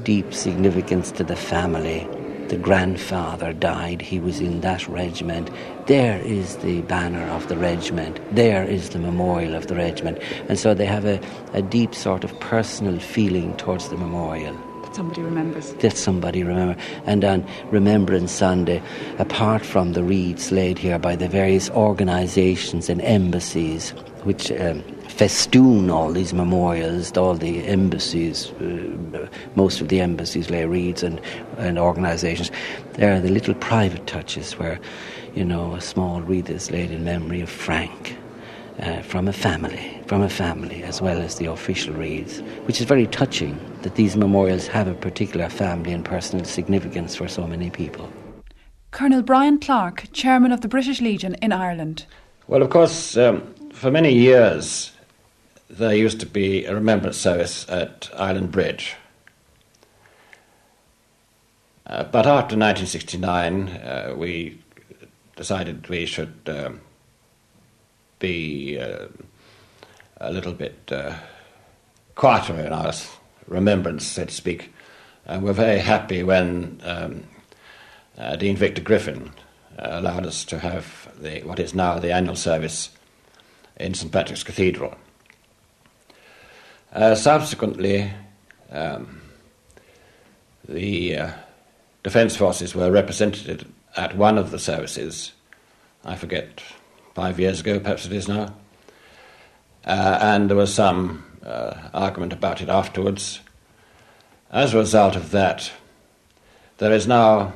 deep 0.03 0.33
significance 0.33 1.11
to 1.11 1.23
the 1.23 1.35
family. 1.35 2.07
The 2.47 2.57
grandfather 2.57 3.53
died, 3.53 4.01
he 4.01 4.19
was 4.19 4.39
in 4.39 4.61
that 4.61 4.87
regiment. 4.87 5.49
There 5.87 6.19
is 6.19 6.57
the 6.57 6.81
banner 6.81 7.23
of 7.27 7.47
the 7.47 7.57
regiment, 7.57 8.19
there 8.35 8.63
is 8.63 8.89
the 8.89 8.99
memorial 8.99 9.55
of 9.55 9.67
the 9.67 9.75
regiment. 9.75 10.19
And 10.49 10.59
so 10.59 10.73
they 10.73 10.85
have 10.85 11.05
a, 11.05 11.21
a 11.53 11.61
deep 11.61 11.95
sort 11.95 12.23
of 12.23 12.37
personal 12.39 12.99
feeling 12.99 13.55
towards 13.57 13.89
the 13.89 13.97
memorial 13.97 14.57
That 14.91 14.97
somebody 14.97 15.21
remembers. 15.21 15.73
that 15.75 15.95
somebody 15.95 16.43
remember. 16.43 16.75
And 17.05 17.23
on 17.23 17.47
Remembrance 17.71 18.33
Sunday, 18.33 18.83
apart 19.19 19.65
from 19.65 19.93
the 19.93 20.03
wreaths 20.03 20.51
laid 20.51 20.77
here 20.77 20.99
by 20.99 21.15
the 21.15 21.29
various 21.29 21.69
organisations 21.69 22.89
and 22.89 23.01
embassies, 23.01 23.91
which 24.25 24.51
um, 24.51 24.81
festoon 25.07 25.89
all 25.89 26.11
these 26.11 26.33
memorials, 26.33 27.15
all 27.15 27.35
the 27.35 27.65
embassies, 27.67 28.51
uh, 28.59 29.29
most 29.55 29.79
of 29.79 29.87
the 29.87 30.01
embassies 30.01 30.49
lay 30.49 30.65
wreaths 30.65 31.03
and, 31.03 31.21
and 31.57 31.79
organisations. 31.79 32.51
There 32.95 33.13
are 33.13 33.21
the 33.21 33.31
little 33.31 33.53
private 33.53 34.07
touches 34.07 34.59
where, 34.59 34.77
you 35.35 35.45
know, 35.45 35.73
a 35.73 35.79
small 35.79 36.19
wreath 36.19 36.49
is 36.49 36.69
laid 36.69 36.91
in 36.91 37.05
memory 37.05 37.39
of 37.39 37.49
Frank. 37.49 38.17
Uh, 38.79 39.01
from 39.03 39.27
a 39.27 39.33
family, 39.33 40.00
from 40.11 40.23
a 40.23 40.27
family, 40.27 40.83
as 40.83 41.01
well 41.01 41.21
as 41.21 41.37
the 41.37 41.45
official 41.45 41.93
wreaths, 41.93 42.39
which 42.65 42.81
is 42.81 42.85
very 42.85 43.07
touching 43.07 43.57
that 43.81 43.95
these 43.95 44.17
memorials 44.17 44.67
have 44.67 44.85
a 44.85 44.93
particular 44.93 45.47
family 45.47 45.93
and 45.93 46.03
personal 46.03 46.43
significance 46.43 47.15
for 47.15 47.29
so 47.29 47.47
many 47.47 47.69
people. 47.69 48.11
Colonel 48.91 49.21
Brian 49.21 49.57
Clark, 49.57 50.09
chairman 50.11 50.51
of 50.51 50.59
the 50.59 50.67
British 50.67 50.99
Legion 50.99 51.35
in 51.35 51.53
Ireland. 51.53 52.05
Well, 52.47 52.61
of 52.61 52.69
course, 52.69 53.15
um, 53.15 53.55
for 53.71 53.89
many 53.89 54.11
years 54.11 54.91
there 55.69 55.95
used 55.95 56.19
to 56.19 56.25
be 56.25 56.65
a 56.65 56.73
remembrance 56.73 57.15
service 57.15 57.65
at 57.69 58.09
Islandbridge. 58.11 58.95
Uh, 61.87 62.03
but 62.03 62.25
after 62.25 62.57
1969, 62.57 63.69
uh, 63.69 64.13
we 64.17 64.61
decided 65.37 65.87
we 65.87 66.05
should 66.05 66.35
um, 66.47 66.81
be 68.19 68.77
uh, 68.77 69.07
a 70.21 70.31
little 70.31 70.53
bit 70.53 70.77
uh, 70.91 71.15
quieter 72.15 72.59
in 72.59 72.71
our 72.71 72.93
remembrance, 73.47 74.05
so 74.05 74.25
to 74.25 74.31
speak. 74.31 74.71
And 75.25 75.43
we're 75.43 75.53
very 75.53 75.79
happy 75.79 76.23
when 76.23 76.79
um, 76.83 77.23
uh, 78.17 78.35
Dean 78.35 78.55
Victor 78.55 78.81
Griffin 78.81 79.31
uh, 79.79 79.87
allowed 79.89 80.25
us 80.25 80.45
to 80.45 80.59
have 80.59 81.11
the, 81.19 81.41
what 81.41 81.59
is 81.59 81.73
now 81.73 81.97
the 81.97 82.13
annual 82.13 82.35
service 82.35 82.89
in 83.77 83.93
St 83.93 84.11
Patrick's 84.11 84.43
Cathedral. 84.43 84.95
Uh, 86.93 87.15
subsequently, 87.15 88.11
um, 88.69 89.21
the 90.67 91.17
uh, 91.17 91.31
Defence 92.03 92.35
Forces 92.35 92.75
were 92.75 92.91
represented 92.91 93.65
at 93.95 94.15
one 94.15 94.37
of 94.37 94.51
the 94.51 94.59
services, 94.59 95.31
I 96.05 96.15
forget, 96.15 96.61
five 97.15 97.39
years 97.39 97.61
ago, 97.61 97.79
perhaps 97.79 98.05
it 98.05 98.11
is 98.13 98.27
now, 98.27 98.53
uh, 99.85 100.17
and 100.21 100.49
there 100.49 100.57
was 100.57 100.73
some 100.73 101.23
uh, 101.43 101.73
argument 101.93 102.33
about 102.33 102.61
it 102.61 102.69
afterwards. 102.69 103.39
As 104.51 104.73
a 104.73 104.77
result 104.77 105.15
of 105.15 105.31
that, 105.31 105.71
there 106.77 106.91
is 106.91 107.07
now 107.07 107.53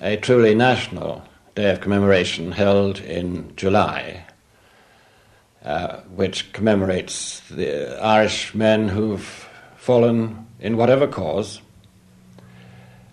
a 0.00 0.16
truly 0.16 0.54
national 0.54 1.22
day 1.54 1.70
of 1.70 1.80
commemoration 1.80 2.52
held 2.52 3.00
in 3.00 3.54
July, 3.56 4.24
uh, 5.64 5.98
which 6.14 6.52
commemorates 6.52 7.40
the 7.50 8.02
Irish 8.02 8.54
men 8.54 8.88
who've 8.88 9.48
fallen 9.76 10.46
in 10.60 10.76
whatever 10.76 11.06
cause. 11.06 11.60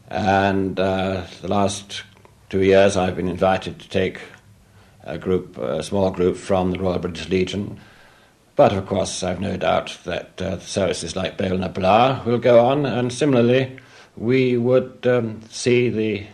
And 0.07 0.79
uh, 0.79 1.25
the 1.41 1.47
last 1.47 2.03
two 2.49 2.61
years, 2.61 2.97
I've 2.97 3.15
been 3.15 3.27
invited 3.27 3.79
to 3.79 3.89
take 3.89 4.19
a 5.03 5.17
group, 5.17 5.57
a 5.57 5.83
small 5.83 6.11
group 6.11 6.37
from 6.37 6.71
the 6.71 6.79
Royal 6.79 6.99
British 6.99 7.29
Legion. 7.29 7.79
But 8.55 8.71
of 8.71 8.85
course, 8.85 9.21
I've 9.21 9.41
no 9.41 9.57
doubt 9.57 9.97
that 10.05 10.41
uh, 10.41 10.59
services 10.59 11.15
like 11.15 11.37
Bail 11.37 11.57
na 11.57 12.23
will 12.23 12.37
go 12.37 12.65
on, 12.65 12.85
and 12.85 13.11
similarly, 13.11 13.77
we 14.15 14.55
would 14.55 15.05
um, 15.05 15.41
see 15.49 15.89
the 15.89 16.25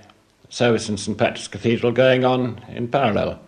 service 0.50 0.88
in 0.88 0.98
St 0.98 1.18
Patrick's 1.18 1.48
Cathedral 1.48 1.91
going 1.91 2.24
on 2.24 2.64
in 2.70 2.88
parallel. 2.89 3.39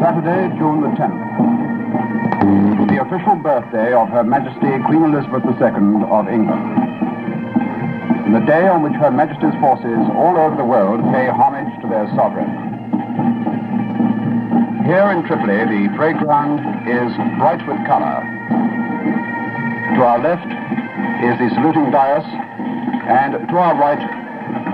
Saturday, 0.00 0.56
June 0.58 0.80
the 0.80 0.88
10th. 0.98 1.36
The 2.88 3.02
official 3.02 3.36
birthday 3.36 3.92
of 3.92 4.08
Her 4.08 4.24
Majesty 4.24 4.82
Queen 4.86 5.04
Elizabeth 5.04 5.44
II 5.44 6.10
of 6.10 6.28
England. 6.28 7.05
The 8.36 8.44
day 8.44 8.68
on 8.68 8.84
which 8.84 8.92
Her 9.00 9.08
Majesty's 9.10 9.56
forces 9.64 9.96
all 10.12 10.36
over 10.36 10.60
the 10.60 10.68
world 10.68 11.00
pay 11.08 11.24
homage 11.24 11.72
to 11.80 11.88
their 11.88 12.04
sovereign. 12.12 12.52
Here 14.84 15.08
in 15.08 15.24
Tripoli, 15.24 15.64
the 15.64 15.88
parade 15.96 16.20
ground 16.20 16.60
is 16.84 17.08
bright 17.40 17.64
with 17.64 17.80
color. 17.88 18.20
To 19.96 20.00
our 20.04 20.20
left 20.20 20.44
is 21.24 21.32
the 21.40 21.48
saluting 21.56 21.88
dais, 21.88 22.28
and 23.08 23.40
to 23.48 23.56
our 23.56 23.72
right, 23.80 24.04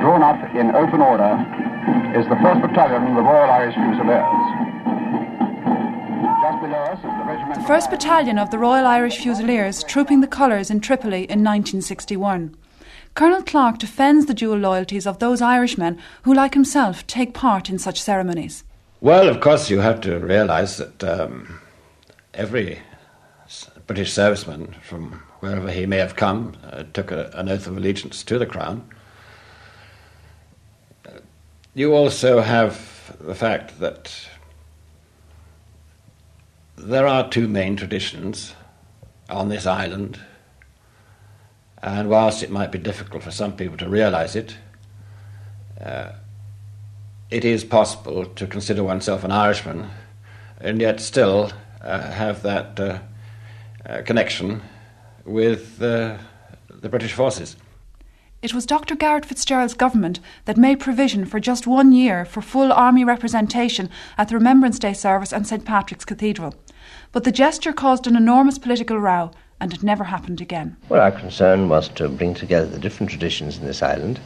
drawn 0.03 0.27
up 0.27 0.43
in 0.59 0.75
open 0.75 0.99
order, 0.99 1.31
is 2.19 2.27
the 2.27 2.35
1st 2.43 2.67
Battalion 2.67 3.15
of 3.15 3.15
the 3.15 3.23
Royal 3.23 3.47
Irish 3.47 3.79
Fusiliers. 3.79 4.43
Just 6.43 6.59
below 6.67 6.83
us 6.91 6.99
is 6.99 7.15
the 7.15 7.25
regiment. 7.31 7.55
The 7.63 7.73
1st 7.73 7.91
Battalion 7.91 8.39
of 8.43 8.51
the 8.51 8.59
Royal 8.59 8.87
Irish 8.91 9.23
Fusiliers 9.23 9.85
trooping 9.85 10.21
the 10.21 10.27
colours 10.27 10.69
in 10.69 10.81
Tripoli 10.81 11.31
in 11.31 11.47
1961. 11.47 12.57
Colonel 13.15 13.43
Clark 13.43 13.79
defends 13.79 14.27
the 14.27 14.35
dual 14.35 14.57
loyalties 14.57 15.07
of 15.07 15.19
those 15.19 15.43
Irishmen 15.43 15.99
who, 16.23 16.33
like 16.33 16.55
himself, 16.55 17.07
take 17.07 17.35
part 17.35 17.69
in 17.69 17.79
such 17.79 18.01
ceremonies. 18.01 18.65
Well, 19.01 19.29
of 19.29 19.41
course, 19.41 19.69
you 19.69 19.81
have 19.81 20.01
to 20.03 20.19
realise 20.19 20.79
that 20.79 21.05
um, 21.05 21.61
every 22.33 22.81
British 23.87 24.13
serviceman, 24.13 24.81
from 24.81 25.23
wherever 25.41 25.71
he 25.71 25.85
may 25.85 25.99
have 25.99 26.17
come, 26.17 26.57
uh, 26.71 26.85
took 26.95 27.11
a, 27.11 27.31
an 27.35 27.49
oath 27.51 27.67
of 27.67 27.77
allegiance 27.77 28.23
to 28.25 28.39
the 28.39 28.47
Crown. 28.47 28.89
You 31.75 31.95
also 31.95 32.41
have 32.41 33.17
the 33.21 33.35
fact 33.35 33.81
that 33.81 34.29
there 36.77 37.07
are 37.07 37.29
two 37.29 37.49
main 37.49 37.77
traditions 37.77 38.55
on 39.29 39.49
this 39.49 39.67
island, 39.67 40.19
and 41.83 42.09
whilst 42.09 42.43
it 42.43 42.51
might 42.51 42.70
be 42.70 42.78
difficult 42.78 43.22
for 43.22 43.30
some 43.30 43.57
people 43.57 43.76
to 43.76 43.89
realise 43.89 44.37
it, 44.37 44.57
uh, 45.80 46.12
it 47.30 47.45
is 47.45 47.64
possible 47.64 48.26
to 48.26 48.47
consider 48.47 48.85
oneself 48.85 49.24
an 49.24 49.33
Irishman 49.33 49.91
and 50.61 50.80
yet 50.80 51.01
still 51.01 51.51
uh, 51.80 52.01
have 52.01 52.43
that 52.43 52.78
uh, 52.78 52.99
uh, 53.85 54.03
connection 54.03 54.62
with 55.24 55.83
uh, 55.83 56.18
the 56.68 56.89
British 56.89 57.12
forces. 57.12 57.57
It 58.43 58.55
was 58.55 58.66
Dr. 58.66 58.97
Garret 58.97 59.24
FitzGerald's 59.24 59.74
government 59.74 60.18
that 60.47 60.57
made 60.57 60.80
provision 60.80 61.26
for 61.26 61.39
just 61.39 61.66
one 61.66 61.93
year 61.93 62.24
for 62.24 62.43
full 62.43 62.72
army 62.72 63.05
representation 63.05 63.89
at 64.18 64.28
the 64.28 64.35
Remembrance 64.35 64.80
Day 64.80 64.93
service 64.93 65.33
and 65.33 65.47
St 65.47 65.64
Patrick's 65.64 66.05
Cathedral. 66.05 66.55
But 67.12 67.22
the 67.22 67.30
gesture 67.30 67.72
caused 67.72 68.07
an 68.07 68.16
enormous 68.16 68.59
political 68.59 68.99
row, 68.99 69.30
and 69.63 69.73
it 69.73 69.85
never 69.85 70.03
happened 70.03 70.41
again. 70.41 70.77
Well, 70.89 71.01
our 71.01 71.13
concern 71.13 71.69
was 71.69 71.89
to 71.91 72.09
bring 72.09 72.35
together 72.35 72.67
the 72.67 72.81
different 72.81 73.11
traditions 73.11 73.59
in 73.59 73.65
this 73.65 73.81
island. 73.81 74.19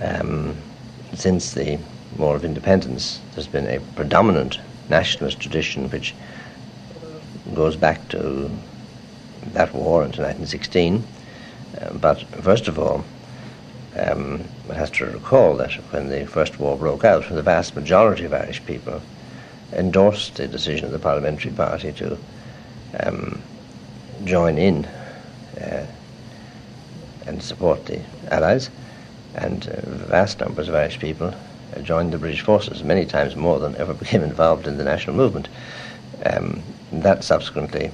Um, 0.00 0.56
since 1.12 1.54
the 1.54 1.80
War 2.16 2.36
of 2.36 2.44
Independence, 2.44 3.20
there's 3.34 3.48
been 3.48 3.66
a 3.66 3.80
predominant 3.96 4.60
nationalist 4.88 5.40
tradition 5.40 5.90
which 5.90 6.14
goes 7.52 7.74
back 7.74 8.08
to 8.10 8.48
that 9.54 9.74
war 9.74 10.04
until 10.04 10.22
1916. 10.22 11.02
Uh, 11.80 11.94
but 11.94 12.22
first 12.40 12.68
of 12.68 12.78
all, 12.78 13.04
um, 13.98 14.38
one 14.66 14.78
has 14.78 14.90
to 14.92 15.06
recall 15.06 15.56
that 15.56 15.72
when 15.90 16.10
the 16.10 16.26
First 16.26 16.60
War 16.60 16.76
broke 16.76 17.02
out, 17.02 17.28
the 17.28 17.42
vast 17.42 17.74
majority 17.74 18.24
of 18.24 18.32
Irish 18.32 18.64
people 18.64 19.02
endorsed 19.72 20.36
the 20.36 20.46
decision 20.46 20.84
of 20.84 20.92
the 20.92 21.00
Parliamentary 21.00 21.50
Party 21.50 21.90
to 21.94 22.16
um, 23.00 23.42
join 24.24 24.58
in 24.58 24.84
uh, 25.60 25.86
and 27.26 27.42
support 27.42 27.84
the 27.86 28.00
Allies, 28.30 28.70
and 29.34 29.68
uh, 29.68 29.80
vast 30.06 30.40
numbers 30.40 30.68
of 30.68 30.74
Irish 30.74 30.98
people 30.98 31.34
joined 31.82 32.12
the 32.12 32.18
British 32.18 32.40
forces, 32.40 32.82
many 32.82 33.04
times 33.04 33.36
more 33.36 33.58
than 33.58 33.76
ever 33.76 33.94
became 34.04 34.22
involved 34.22 34.66
in 34.66 34.78
the 34.78 34.84
national 34.84 35.16
movement. 35.16 35.48
Um, 36.24 36.62
that 36.92 37.22
subsequently 37.22 37.90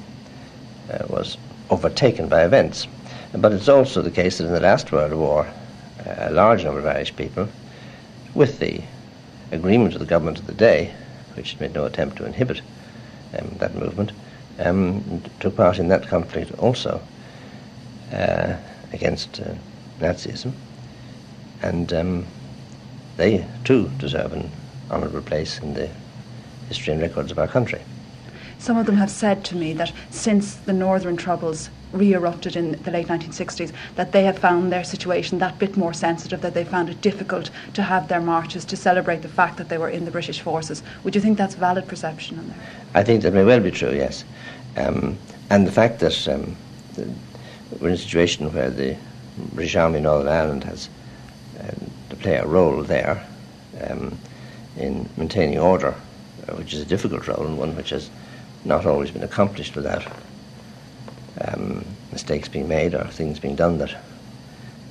uh, 0.91 1.05
was 1.09 1.37
overtaken 1.71 2.29
by 2.29 2.45
events. 2.45 2.87
But 3.33 3.53
it's 3.53 3.69
also 3.69 4.03
the 4.03 4.11
case 4.11 4.39
that 4.39 4.47
in 4.47 4.53
the 4.53 4.61
last 4.61 4.93
World 4.93 5.13
War, 5.13 5.47
uh, 6.07 6.15
a 6.19 6.31
large 6.31 6.65
number 6.65 6.79
of 6.79 6.87
Irish 6.87 7.15
people, 7.17 7.49
with 8.35 8.59
the 8.61 8.83
agreement 9.51 9.95
of 9.95 10.01
the 10.01 10.07
government 10.07 10.39
of 10.39 10.47
the 10.47 10.55
day, 10.55 10.95
which 11.35 11.59
made 11.59 11.75
no 11.75 11.85
attempt 11.85 12.17
to 12.19 12.27
inhibit 12.27 12.61
um, 13.39 13.57
that 13.59 13.75
movement, 13.75 14.13
um, 14.59 15.23
took 15.41 15.57
part 15.57 15.79
in 15.79 15.89
that 15.89 16.07
conflict 16.09 16.53
also 16.59 17.01
uh, 18.13 18.57
against 18.93 19.41
uh, 19.41 19.55
Nazism. 20.01 20.53
And 21.63 21.93
um, 21.93 22.27
they 23.17 23.47
too 23.65 23.91
deserve 23.99 24.33
an 24.33 24.51
honourable 24.91 25.23
place 25.23 25.59
in 25.59 25.75
the 25.75 25.89
history 26.69 26.93
and 26.93 27.03
records 27.03 27.31
of 27.31 27.39
our 27.39 27.49
country. 27.49 27.81
Some 28.59 28.77
of 28.77 28.87
them 28.87 28.97
have 28.97 29.11
said 29.11 29.45
to 29.47 29.57
me 29.57 29.73
that 29.75 29.93
since 30.11 30.55
the 30.55 30.73
Northern 30.73 31.17
Troubles 31.17 31.71
re-erupted 31.95 32.57
in 32.57 32.73
the 32.83 32.91
late 32.91 33.09
1960s, 33.09 33.73
that 33.95 34.13
they 34.13 34.25
have 34.25 34.39
found 34.39 34.73
their 34.73 34.85
situation 34.85 35.39
that 35.39 35.59
bit 35.59 35.77
more 35.77 35.95
sensitive, 35.95 36.41
that 36.41 36.55
they 36.55 36.65
found 36.65 36.91
it 36.91 37.01
difficult 37.01 37.51
to 37.73 37.83
have 37.83 38.09
their 38.09 38.21
marches 38.21 38.65
to 38.67 38.77
celebrate 38.77 39.23
the 39.23 39.29
fact 39.29 39.57
that 39.57 39.69
they 39.69 39.79
were 39.79 39.89
in 39.89 40.05
the 40.05 40.11
British 40.11 40.41
forces. 40.41 40.83
Would 41.05 41.15
you 41.15 41.21
think 41.21 41.39
that's 41.39 41.55
valid 41.55 41.89
perception 41.89 42.39
on 42.39 42.49
there? 42.49 42.59
I 42.95 43.03
think 43.03 43.23
that 43.23 43.33
may 43.33 43.45
well 43.45 43.61
be 43.61 43.71
true, 43.71 43.93
yes. 43.93 44.25
Um, 44.77 45.17
and 45.51 45.67
the 45.67 45.73
fact 45.73 46.01
that 46.01 46.29
um, 46.29 46.57
the, 46.95 47.09
we're 47.81 47.89
in 47.89 47.95
a 47.95 47.99
situation 47.99 48.53
where 48.53 48.71
the 48.71 48.97
British 49.53 49.77
Army 49.77 49.99
in 49.99 50.05
Northern 50.05 50.29
Ireland 50.29 50.65
has 50.65 50.89
uh, 51.61 51.71
to 52.11 52.17
play 52.17 52.37
a 52.37 52.47
role 52.47 52.83
there 52.83 53.27
um, 53.89 54.19
in 54.77 55.09
maintaining 55.17 55.59
order, 55.59 55.95
uh, 56.49 56.55
which 56.55 56.75
is 56.75 56.81
a 56.81 56.85
difficult 56.85 57.27
role 57.27 57.47
and 57.47 57.59
one 57.59 57.77
which 57.77 57.91
has 57.91 58.11
not 58.65 58.87
always 58.87 59.11
been 59.11 59.23
accomplished 59.23 59.77
without 59.77 60.07
um, 61.41 61.85
mistakes 62.13 62.49
being 62.49 62.69
made 62.69 62.95
or 62.95 63.05
things 63.09 63.39
being 63.39 63.57
done 63.57 63.79
that 63.79 63.95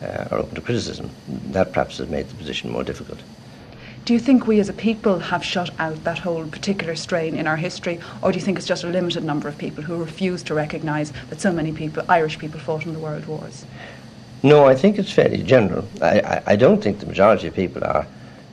uh, 0.02 0.28
are 0.32 0.40
open 0.40 0.56
to 0.56 0.62
criticism. 0.62 1.10
That 1.28 1.72
perhaps 1.72 1.98
has 1.98 2.10
made 2.10 2.28
the 2.28 2.36
position 2.36 2.72
more 2.72 2.84
difficult. 2.84 3.20
Do 4.06 4.14
you 4.14 4.20
think 4.20 4.48
we 4.48 4.60
as 4.60 4.68
a 4.68 4.74
people 4.74 5.20
have 5.20 5.46
shut 5.46 5.70
out 5.80 6.04
that 6.04 6.20
whole 6.20 6.46
particular 6.46 6.94
strain 6.96 7.36
in 7.36 7.48
our 7.48 7.56
history, 7.56 8.02
or 8.22 8.34
do 8.34 8.38
you 8.38 8.44
think 8.44 8.58
it's 8.58 8.68
just 8.68 8.84
a 8.84 8.90
limited 8.90 9.24
number 9.24 9.48
of 9.48 9.58
people 9.58 9.82
who 9.82 9.96
refuse 9.96 10.44
to 10.44 10.54
recognise 10.54 11.14
that 11.30 11.40
so 11.40 11.54
many 11.54 11.72
people, 11.72 12.04
Irish 12.10 12.38
people, 12.38 12.60
fought 12.60 12.86
in 12.86 12.92
the 12.92 13.00
world 13.00 13.26
wars? 13.28 13.66
No, 14.44 14.66
I 14.66 14.76
think 14.76 15.00
it's 15.00 15.12
fairly 15.14 15.42
general. 15.42 15.88
I, 16.02 16.20
I, 16.20 16.44
I 16.48 16.56
don't 16.58 16.84
think 16.84 17.00
the 17.00 17.06
majority 17.06 17.48
of 17.48 17.54
people 17.54 17.82
are 17.86 18.06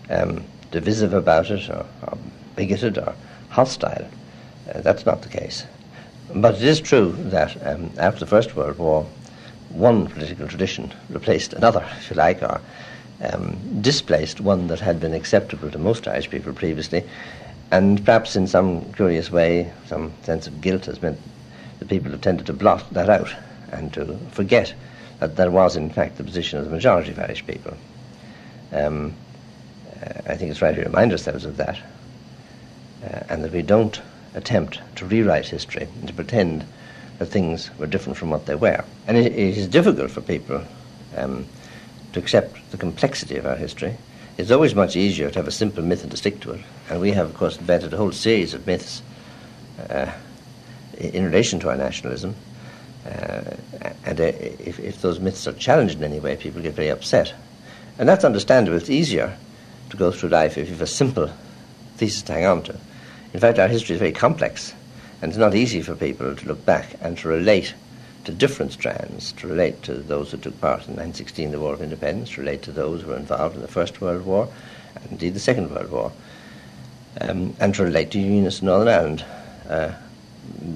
um, 0.09 0.45
divisive 0.71 1.15
about 1.15 1.51
it 1.51 1.69
or, 1.69 1.85
or 2.03 2.19
bigoted 2.55 2.97
or 2.97 3.13
hostile. 3.49 4.09
Uh, 4.73 4.81
that's 4.83 5.05
not 5.05 5.23
the 5.23 5.29
case. 5.29 5.67
But 6.35 6.57
it 6.57 6.63
is 6.63 6.81
true 6.81 7.13
that 7.31 7.57
um, 7.67 7.91
after 7.99 8.21
the 8.21 8.27
First 8.27 8.55
World 8.55 8.79
War, 8.79 9.07
one 9.71 10.07
political 10.07 10.47
tradition 10.47 10.93
replaced 11.09 11.53
another, 11.53 11.85
if 11.99 12.11
you 12.11 12.17
like, 12.17 12.43
or 12.43 12.61
um, 13.23 13.83
displaced 13.83 14.41
one 14.41 14.69
that 14.69 14.81
had 14.81 15.01
been 15.01 15.15
acceptable 15.15 15.71
to 15.71 15.79
most 15.79 16.07
Irish 16.07 16.31
people 16.31 16.53
previously, 16.53 17.05
and 17.73 18.05
perhaps 18.05 18.37
in 18.37 18.47
some 18.47 18.93
curious 18.93 19.31
way, 19.31 19.73
some 19.87 20.13
sense 20.23 20.47
of 20.47 20.61
guilt 20.61 20.87
has 20.87 21.03
meant 21.03 21.19
that 21.79 21.89
people 21.89 22.11
have 22.13 22.21
tended 22.21 22.47
to 22.47 22.53
blot 22.53 22.89
that 22.93 23.09
out 23.09 23.35
and 23.73 23.93
to 23.95 24.17
forget 24.31 24.75
that 25.19 25.37
there 25.37 25.51
was, 25.51 25.77
in 25.77 25.91
fact, 25.91 26.17
the 26.17 26.25
position 26.25 26.59
of 26.59 26.65
the 26.65 26.71
majority 26.71 27.11
of 27.11 27.19
Irish 27.19 27.47
people. 27.47 27.77
Um, 28.73 29.15
uh, 30.01 30.13
I 30.27 30.37
think 30.37 30.51
it's 30.51 30.63
right 30.63 30.75
to 30.75 30.83
remind 30.83 31.13
ourselves 31.13 31.45
of 31.45 31.57
that, 31.57 31.79
uh, 33.05 33.21
and 33.29 33.45
that 33.45 33.53
we 33.53 33.63
don't 33.63 34.01
attempt 34.35 34.81
to 34.97 35.07
rewrite 35.07 35.47
history 35.47 35.89
and 35.99 36.09
to 36.09 36.15
pretend 36.15 36.65
that 37.19 37.27
things 37.27 37.71
were 37.79 37.87
different 37.87 38.17
from 38.17 38.31
what 38.31 38.47
they 38.47 38.55
were. 38.55 38.85
And 39.07 39.17
it, 39.17 39.33
it 39.33 39.59
is 39.59 39.69
difficult 39.69 40.11
for 40.11 40.21
people 40.21 40.63
um, 41.17 41.47
to 42.13 42.19
accept 42.19 42.59
the 42.71 42.77
complexity 42.77 43.37
of 43.37 43.47
our 43.47 43.57
history. 43.57 43.97
It's 44.39 44.51
always 44.51 44.75
much 44.75 44.97
easier 44.97 45.31
to 45.31 45.39
have 45.39 45.49
a 45.49 45.53
simple 45.53 45.83
myth 45.83 46.03
and 46.03 46.11
to 46.11 46.17
stick 46.17 46.41
to 46.41 46.53
it. 46.53 46.61
And 46.89 47.01
we 47.01 47.13
have, 47.13 47.27
of 47.27 47.35
course, 47.35 47.59
invented 47.59 47.93
a 47.93 47.97
whole 47.97 48.13
series 48.13 48.55
of 48.55 48.67
myths 48.67 49.03
uh, 49.89 50.11
in 50.99 51.25
relation 51.25 51.61
to 51.61 51.69
our 51.69 51.77
nationalism. 51.77 52.35
Uh, 53.05 53.43
and 54.05 54.21
uh, 54.21 54.25
if, 54.25 54.79
if 54.79 55.03
those 55.03 55.21
myths 55.21 55.47
are 55.47 55.53
challenged 55.53 55.97
in 55.99 56.05
any 56.05 56.21
way, 56.21 56.37
people 56.37 56.63
get 56.63 56.75
very 56.75 56.89
upset. 56.89 57.35
And 57.99 58.09
that's 58.09 58.25
understandable. 58.25 58.79
It's 58.79 58.91
easier 58.91 59.37
to 59.91 59.97
go 59.97 60.11
through 60.11 60.31
life 60.31 60.57
if 60.57 60.69
you 60.69 60.73
have 60.75 60.83
a 60.83 60.87
simple 60.87 61.31
thesis 61.97 62.23
to 62.23 62.33
hang 62.33 62.47
on 62.47 62.63
to. 62.63 62.79
In 63.33 63.39
fact, 63.39 63.61
our 63.61 63.69
history 63.69 63.95
is 63.95 64.01
very 64.01 64.13
complex, 64.13 64.75
and 65.23 65.31
it's 65.31 65.39
not 65.39 65.55
easy 65.55 65.83
for 65.83 65.95
people 65.95 66.35
to 66.35 66.49
look 66.49 66.65
back 66.67 66.97
and 67.01 67.17
to 67.19 67.29
relate 67.29 67.75
to 68.25 68.33
different 68.33 68.73
strands, 68.73 69.33
to 69.33 69.47
relate 69.47 69.83
to 69.85 69.95
those 69.95 70.33
who 70.33 70.37
took 70.37 70.61
part 70.61 70.81
in 70.89 70.97
1916, 70.97 71.53
the 71.53 71.61
War 71.61 71.73
of 71.73 71.81
Independence, 71.81 72.31
to 72.31 72.41
relate 72.41 72.63
to 72.63 72.73
those 72.73 73.03
who 73.03 73.09
were 73.09 73.17
involved 73.17 73.55
in 73.55 73.63
the 73.63 73.69
First 73.69 74.01
World 74.01 74.27
War, 74.27 74.49
and 74.97 75.13
indeed 75.13 75.35
the 75.35 75.41
Second 75.41 75.71
World 75.71 75.91
War, 75.93 76.13
um, 77.21 77.55
and 77.61 77.73
to 77.77 77.85
relate 77.85 78.11
to 78.11 78.19
Unionists 78.19 78.63
in 78.63 78.67
Northern 78.67 78.89
Ireland. 78.89 79.25
Uh, 79.69 79.93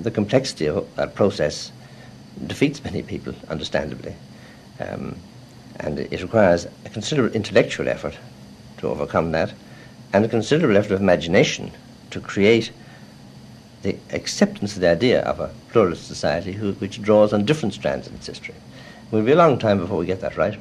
the 0.03 0.11
complexity 0.13 0.69
of 0.69 0.87
that 0.95 1.17
process 1.17 1.73
defeats 2.47 2.85
many 2.85 3.03
people, 3.03 3.35
understandably, 3.49 4.15
um, 4.79 5.17
and 5.81 5.99
it 5.99 6.23
requires 6.23 6.67
a 6.85 6.89
considerable 6.91 7.35
intellectual 7.35 7.89
effort 7.89 8.17
to 8.79 8.89
overcome 8.89 9.33
that, 9.33 9.53
and 10.13 10.25
a 10.25 10.29
considerable 10.29 10.77
effort 10.77 10.93
of 10.93 11.01
imagination 11.01 11.73
to 12.15 12.21
create 12.21 12.73
the 13.83 13.97
acceptance 14.11 14.75
of 14.75 14.81
the 14.81 14.89
idea 14.89 15.21
of 15.23 15.41
a 15.41 15.53
pluralist 15.69 16.09
society 16.09 16.53
who, 16.53 16.73
which 16.75 17.03
draws 17.03 17.33
on 17.33 17.45
different 17.45 17.75
strands 17.75 18.07
in 18.07 18.15
its 18.15 18.27
history. 18.27 18.55
It 18.55 19.15
will 19.15 19.23
be 19.23 19.33
a 19.33 19.37
long 19.37 19.59
time 19.59 19.79
before 19.79 19.99
we 19.99 20.07
get 20.07 20.21
that 20.21 20.37
right. 20.37 20.59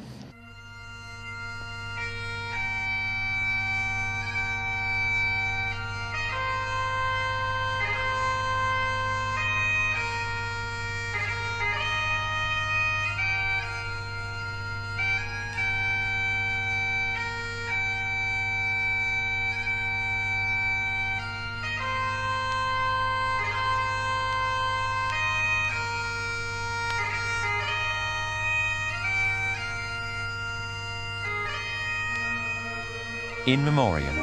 In 33.54 33.64
Memoriam, 33.64 34.16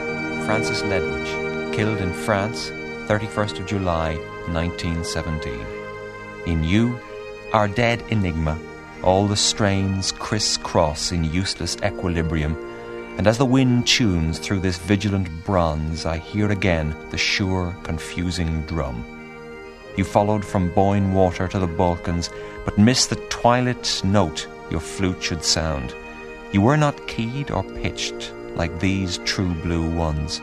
Francis 0.46 0.82
Ledwidge, 0.82 1.74
killed 1.74 2.00
in 2.00 2.12
France, 2.12 2.70
31st 3.08 3.62
of 3.62 3.66
July 3.66 4.16
1917. 4.52 5.66
In 6.48 6.66
you, 6.66 7.00
our 7.54 7.70
dead 7.70 8.04
enigma, 8.10 8.60
all 9.04 9.28
the 9.28 9.38
strains 9.38 10.12
criss-cross 10.12 11.14
in 11.14 11.24
useless 11.24 11.78
equilibrium, 11.78 12.58
and 13.18 13.26
as 13.26 13.38
the 13.38 13.46
wind 13.46 13.88
tunes 13.88 14.38
through 14.38 14.60
this 14.60 14.78
vigilant 14.78 15.30
bronze, 15.46 16.06
I 16.06 16.18
hear 16.18 16.52
again 16.52 16.94
the 17.10 17.18
sure, 17.18 17.74
confusing 17.84 18.64
drum. 18.64 19.06
You 19.96 20.04
followed 20.04 20.44
from 20.44 20.74
Boyne 20.74 21.14
Water 21.14 21.48
to 21.48 21.60
the 21.60 21.68
Balkans, 21.68 22.30
but 22.66 22.78
missed 22.78 23.10
the 23.10 23.16
twilit 23.30 24.04
note 24.04 24.46
your 24.70 24.82
flute 24.82 25.24
should 25.24 25.46
sound. 25.46 25.96
You 26.52 26.60
were 26.60 26.76
not 26.76 27.08
keyed 27.08 27.50
or 27.50 27.64
pitched 27.64 28.34
like 28.56 28.80
these 28.80 29.18
true 29.20 29.54
blue 29.56 29.90
ones, 29.90 30.42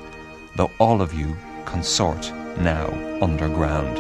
though 0.57 0.71
all 0.79 1.03
of 1.03 1.15
you 1.15 1.37
consort 1.65 2.33
now 2.59 2.89
underground. 3.23 3.97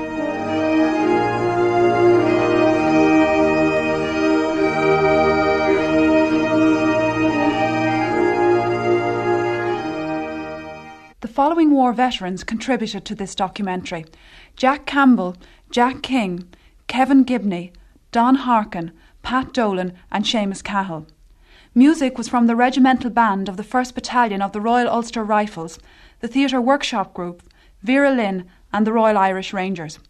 The 11.21 11.29
following 11.29 11.71
war 11.73 11.93
veterans 11.93 12.45
contributed 12.45 13.05
to 13.05 13.15
this 13.15 13.35
documentary 13.35 14.05
Jack 14.57 14.87
Campbell, 14.87 15.37
Jack 15.71 16.03
King, 16.03 16.49
Kevin 16.87 17.25
Gibney, 17.25 17.73
Don 18.13 18.37
Harkin, 18.37 18.93
Pat 19.23 19.53
Dolan, 19.53 19.93
and 20.11 20.25
Seamus 20.25 20.65
Cahill. 20.65 21.07
Music 21.79 22.19
was 22.19 22.27
from 22.27 22.49
the 22.49 22.57
regimental 22.57 23.09
band 23.09 23.49
of 23.49 23.57
the 23.57 23.63
1st 23.63 23.95
Battalion 23.95 24.43
of 24.43 24.51
the 24.51 24.61
Royal 24.61 24.89
Ulster 24.89 25.23
Rifles, 25.23 25.79
the 26.19 26.27
Theatre 26.27 26.61
Workshop 26.61 27.15
Group, 27.15 27.41
Vera 27.85 28.11
Lynn, 28.11 28.51
and 28.73 28.85
the 28.85 28.93
Royal 28.93 29.17
Irish 29.17 29.53
Rangers. 29.53 30.01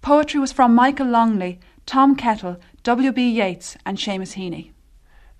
Poetry 0.00 0.40
was 0.40 0.52
from 0.52 0.74
Michael 0.74 1.08
Longley, 1.08 1.60
Tom 1.84 2.16
Kettle, 2.16 2.56
W.B. 2.82 3.28
Yeats, 3.28 3.76
and 3.84 3.98
Seamus 3.98 4.36
Heaney. 4.36 4.70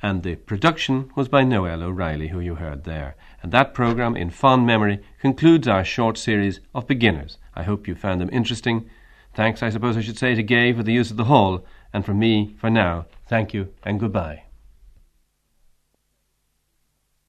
And 0.02 0.22
the 0.22 0.34
production 0.34 1.10
was 1.16 1.28
by 1.28 1.42
Noel 1.42 1.82
O'Reilly, 1.82 2.28
who 2.28 2.40
you 2.40 2.56
heard 2.56 2.84
there. 2.84 3.16
And 3.42 3.50
that 3.52 3.72
programme, 3.72 4.14
in 4.14 4.28
fond 4.28 4.66
memory, 4.66 5.00
concludes 5.22 5.66
our 5.66 5.86
short 5.86 6.18
series 6.18 6.60
of 6.74 6.86
beginners. 6.86 7.38
I 7.54 7.62
hope 7.62 7.88
you 7.88 7.94
found 7.94 8.20
them 8.20 8.28
interesting. 8.30 8.90
Thanks, 9.32 9.62
I 9.62 9.70
suppose 9.70 9.96
I 9.96 10.02
should 10.02 10.18
say, 10.18 10.34
to 10.34 10.42
Gay 10.42 10.74
for 10.74 10.82
the 10.82 10.92
use 10.92 11.10
of 11.10 11.16
the 11.16 11.32
hall, 11.32 11.64
and 11.94 12.04
from 12.04 12.18
me, 12.18 12.54
for 12.60 12.68
now, 12.68 13.06
thank 13.26 13.54
you 13.54 13.72
and 13.84 13.98
goodbye. 13.98 14.42